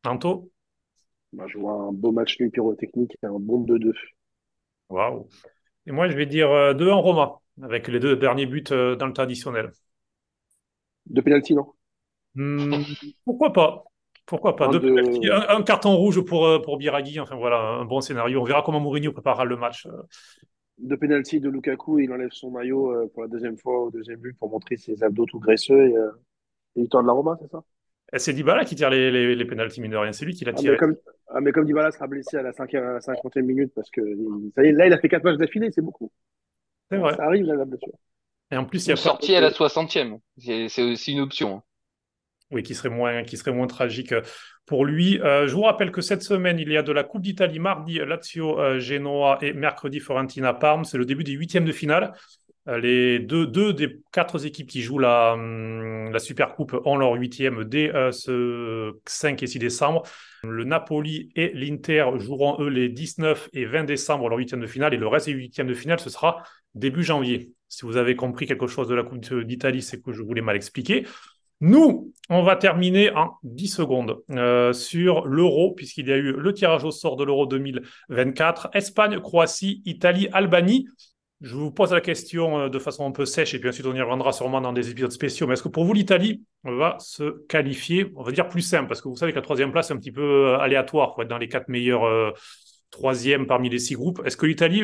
[0.03, 0.49] Anto?
[1.31, 3.93] Moi, je vois un beau match nul pyrotechnique et un bon 2-2.
[4.89, 5.29] Waouh.
[5.87, 9.07] Et moi, je vais dire euh, 2-1 Roma, avec les deux derniers buts euh, dans
[9.07, 9.71] le traditionnel.
[11.07, 11.73] Deux pénalty, non?
[12.35, 12.83] Hmm,
[13.25, 13.83] pourquoi pas?
[14.27, 14.67] Pourquoi pas?
[14.67, 17.19] Deux de- pénaltys, un, un carton rouge pour, euh, pour Biraghi.
[17.19, 18.41] Enfin voilà, un bon scénario.
[18.41, 19.85] On verra comment Mourinho préparera le match.
[19.87, 19.91] euh.
[20.77, 24.19] Deux pénalty de Lukaku, il enlève son maillot euh, pour la deuxième fois au deuxième
[24.19, 25.93] but pour montrer ses abdos tout graisseux et,
[26.75, 27.63] et victoire de la Roma, c'est ça?
[28.13, 30.13] Et c'est Dybala qui tire les, les, les pénaltys, mine de rien.
[30.13, 30.77] C'est lui qui l'a Ah, mais tiré.
[30.77, 30.95] comme,
[31.29, 34.01] ah, mais comme Dybala sera blessé à la cinquième, à la cinquantième minute parce que
[34.01, 36.11] il- ça y est, là, il a fait quatre matchs d'affilée, c'est beaucoup.
[36.91, 37.15] C'est vrai.
[37.15, 37.93] Ça arrive, là, la blessure.
[38.51, 40.19] Et en plus, il y a Une pas- sortie à la 60e.
[40.37, 41.61] C'est c'est aussi une option.
[42.49, 44.21] Oui, qui serait moins, qui serait moins tragique euh,
[44.65, 45.19] pour lui.
[45.21, 47.95] Euh, je vous rappelle que cette semaine, il y a de la Coupe d'Italie mardi,
[47.95, 50.85] Lazio, euh, Genoa et mercredi, Fiorentina, Parme.
[50.85, 52.13] C'est le début des huitièmes de finale.
[52.69, 57.13] Les deux, deux des quatre équipes qui jouent la, hum, la Super Coupe ont leur
[57.13, 60.03] huitième dès ce 5 et 6 décembre.
[60.43, 64.93] Le Napoli et l'Inter joueront, eux, les 19 et 20 décembre, leur huitième de finale.
[64.93, 66.43] Et le reste des huitièmes de finale, ce sera
[66.75, 67.53] début janvier.
[67.69, 70.57] Si vous avez compris quelque chose de la Coupe d'Italie, c'est que je voulais mal
[70.57, 71.05] expliquer.
[71.59, 76.53] Nous, on va terminer en 10 secondes euh, sur l'euro, puisqu'il y a eu le
[76.53, 78.69] tirage au sort de l'euro 2024.
[78.73, 80.87] Espagne, Croatie, Italie, Albanie.
[81.41, 83.95] Je vous pose la question euh, de façon un peu sèche, et puis ensuite on
[83.95, 85.47] y reviendra sûrement dans des épisodes spéciaux.
[85.47, 89.01] Mais est-ce que pour vous, l'Italie va se qualifier, on va dire plus simple, parce
[89.01, 91.29] que vous savez que la troisième place est un petit peu euh, aléatoire pour être
[91.29, 92.31] dans les quatre meilleurs euh,
[92.91, 94.21] troisièmes parmi les six groupes.
[94.25, 94.83] Est-ce que l'Italie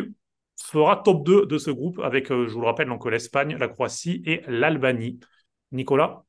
[0.61, 3.67] fera top 2 de ce groupe avec, euh, je vous le rappelle, donc l'Espagne, la
[3.67, 5.19] Croatie et l'Albanie?
[5.71, 6.24] Nicolas?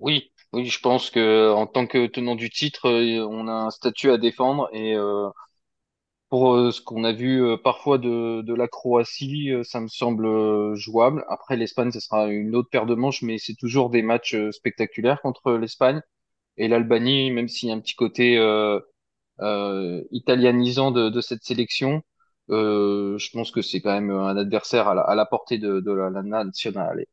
[0.00, 3.70] Oui, oui, je pense que en tant que tenant du titre, euh, on a un
[3.70, 5.28] statut à défendre et euh,
[6.28, 11.24] pour euh, ce qu'on a vu parfois de, de la Croatie, ça me semble jouable.
[11.28, 15.20] Après, l'Espagne, ce sera une autre paire de manches, mais c'est toujours des matchs spectaculaires
[15.22, 16.00] contre l'Espagne
[16.58, 18.80] et l'Albanie, même s'il y a un petit côté euh,
[19.40, 22.02] euh, italianisant de, de cette sélection.
[22.50, 25.80] Euh, je pense que c'est quand même un adversaire à la, à la portée de,
[25.80, 27.04] de la nationale.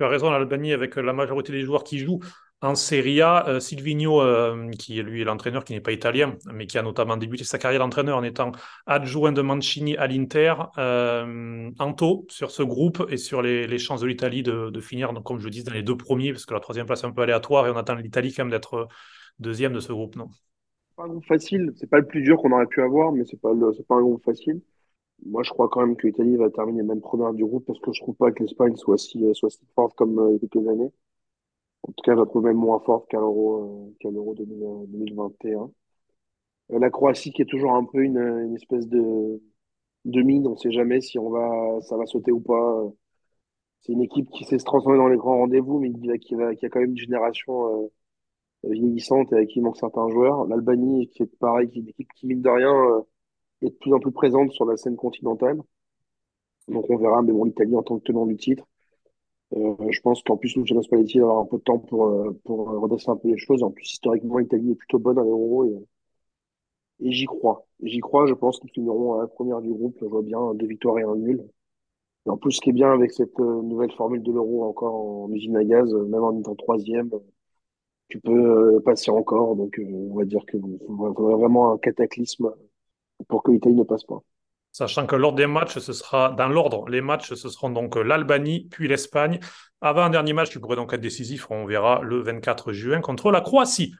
[0.00, 2.20] Tu as raison, l'Albanie, avec la majorité des joueurs qui jouent
[2.62, 6.66] en Serie A, euh, Silvino, euh, qui lui est l'entraîneur, qui n'est pas italien, mais
[6.66, 8.52] qui a notamment débuté sa carrière d'entraîneur en étant
[8.86, 14.06] adjoint de Mancini à l'Inter, euh, Anto sur ce groupe et sur les, chances de
[14.06, 16.60] l'Italie de, finir, donc, comme je le dis, dans les deux premiers, parce que la
[16.60, 18.88] troisième place est un peu aléatoire et on attend l'Italie quand même d'être
[19.38, 20.28] deuxième de ce groupe, non?
[20.96, 21.72] Pas un groupe facile.
[21.76, 23.52] C'est pas le plus dur qu'on aurait pu avoir, mais c'est pas
[23.86, 24.62] pas un groupe facile.
[25.26, 27.92] Moi, je crois quand même que l'Italie va terminer même première du groupe parce que
[27.92, 30.38] je trouve pas que l'Espagne soit si, soit si forte comme euh, il y a
[30.48, 30.92] quelques années.
[31.82, 34.62] En tout cas, je la trouve même moins forte qu'à l'Euro, euh, qu'à l'Euro 2000,
[34.64, 35.70] euh, 2021.
[36.72, 39.42] Euh, la Croatie qui est toujours un peu une, une espèce de,
[40.06, 40.46] de mine.
[40.48, 42.84] On sait jamais si on va, ça va sauter ou pas.
[43.82, 46.34] C'est une équipe qui sait se transformer dans les grands rendez-vous, mais qui, va- qui,
[46.34, 50.46] va, qui a quand même une génération, euh, vieillissante et avec qui manque certains joueurs.
[50.46, 53.02] L'Albanie, qui est pareil, qui est une équipe qui, mine de rien, euh,
[53.62, 55.58] est de plus en plus présente sur la scène continentale.
[56.68, 58.66] Donc on verra, mais bon, l'Italie en tant que tenant du titre.
[59.56, 62.40] Euh, je pense qu'en plus, Luciano Spalletti va avoir un peu de temps pour, euh,
[62.44, 63.62] pour redresser un peu les choses.
[63.62, 65.86] En plus, historiquement, l'Italie est plutôt bonne à l'Euro et,
[67.00, 67.66] et j'y crois.
[67.82, 69.96] J'y crois, je pense qu'ils finiront à la première du groupe.
[70.00, 71.44] Je vois bien deux victoires et un nul.
[72.26, 74.94] Et en plus, ce qui est bien avec cette euh, nouvelle formule de l'Euro encore
[74.94, 77.10] en usine à gaz, euh, même en étant troisième,
[78.08, 79.56] tu peux euh, passer encore.
[79.56, 82.52] Donc, euh, on va dire que faudrait faudrait vraiment un cataclysme
[83.28, 84.18] pour que l'Italie ne passe pas.
[84.72, 86.88] Sachant que lors des matchs, ce sera dans l'ordre.
[86.88, 89.40] Les matchs, ce seront donc l'Albanie, puis l'Espagne.
[89.80, 93.32] Avant un dernier match qui pourrait donc être décisif, on verra le 24 juin contre
[93.32, 93.94] la Croatie.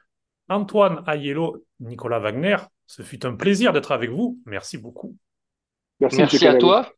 [0.47, 2.57] Antoine Ayello, Nicolas Wagner,
[2.87, 4.39] ce fut un plaisir d'être avec vous.
[4.45, 5.15] Merci beaucoup.
[5.99, 6.89] Merci, à toi.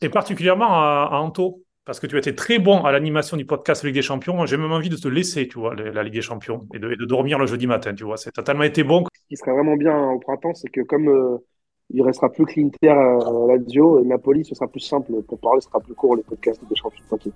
[0.00, 3.44] Et particulièrement à, à, Anto, parce que tu as été très bon à l'animation du
[3.44, 4.44] podcast Ligue des Champions.
[4.46, 6.96] J'ai même envie de te laisser, tu vois, la Ligue des Champions, et de, et
[6.96, 8.16] de dormir le jeudi matin, tu vois.
[8.16, 9.04] C'est totalement été bon.
[9.12, 11.38] Ce qui serait vraiment bien au printemps, c'est que comme euh,
[11.90, 15.60] il restera plus que l'Inter, euh, Lazio et Napoli, ce sera plus simple pour parler,
[15.60, 17.04] sera plus court les podcasts des champions.
[17.08, 17.34] T'inquiète.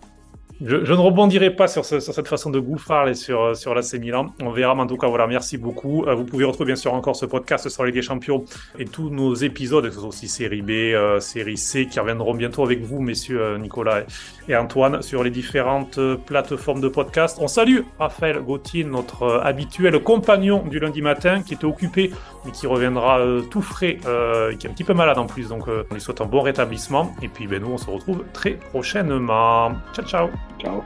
[0.64, 2.60] Je, ne rebondirai pas sur, ce, sur cette façon de
[3.08, 4.34] et sur, sur l'AC Milan.
[4.42, 6.04] On verra, mais en tout cas, voilà, merci beaucoup.
[6.04, 8.44] Euh, vous pouvez retrouver bien sûr encore ce podcast sur Ligue des Champions
[8.78, 12.34] et tous nos épisodes, que ce soit aussi série B, euh, série C, qui reviendront
[12.34, 14.02] bientôt avec vous, messieurs euh, Nicolas
[14.48, 17.38] et Antoine, sur les différentes euh, plateformes de podcast.
[17.40, 22.10] On salue Raphaël Gauthier, notre euh, habituel compagnon du lundi matin, qui était occupé,
[22.44, 25.48] mais qui reviendra euh, tout frais, qui est un petit peu malade en plus.
[25.48, 27.14] Donc, on lui souhaite un bon rétablissement.
[27.22, 29.72] Et puis, ben, nous, on se retrouve très prochainement.
[29.94, 30.39] Ciao, ciao.
[30.58, 30.84] Ciao.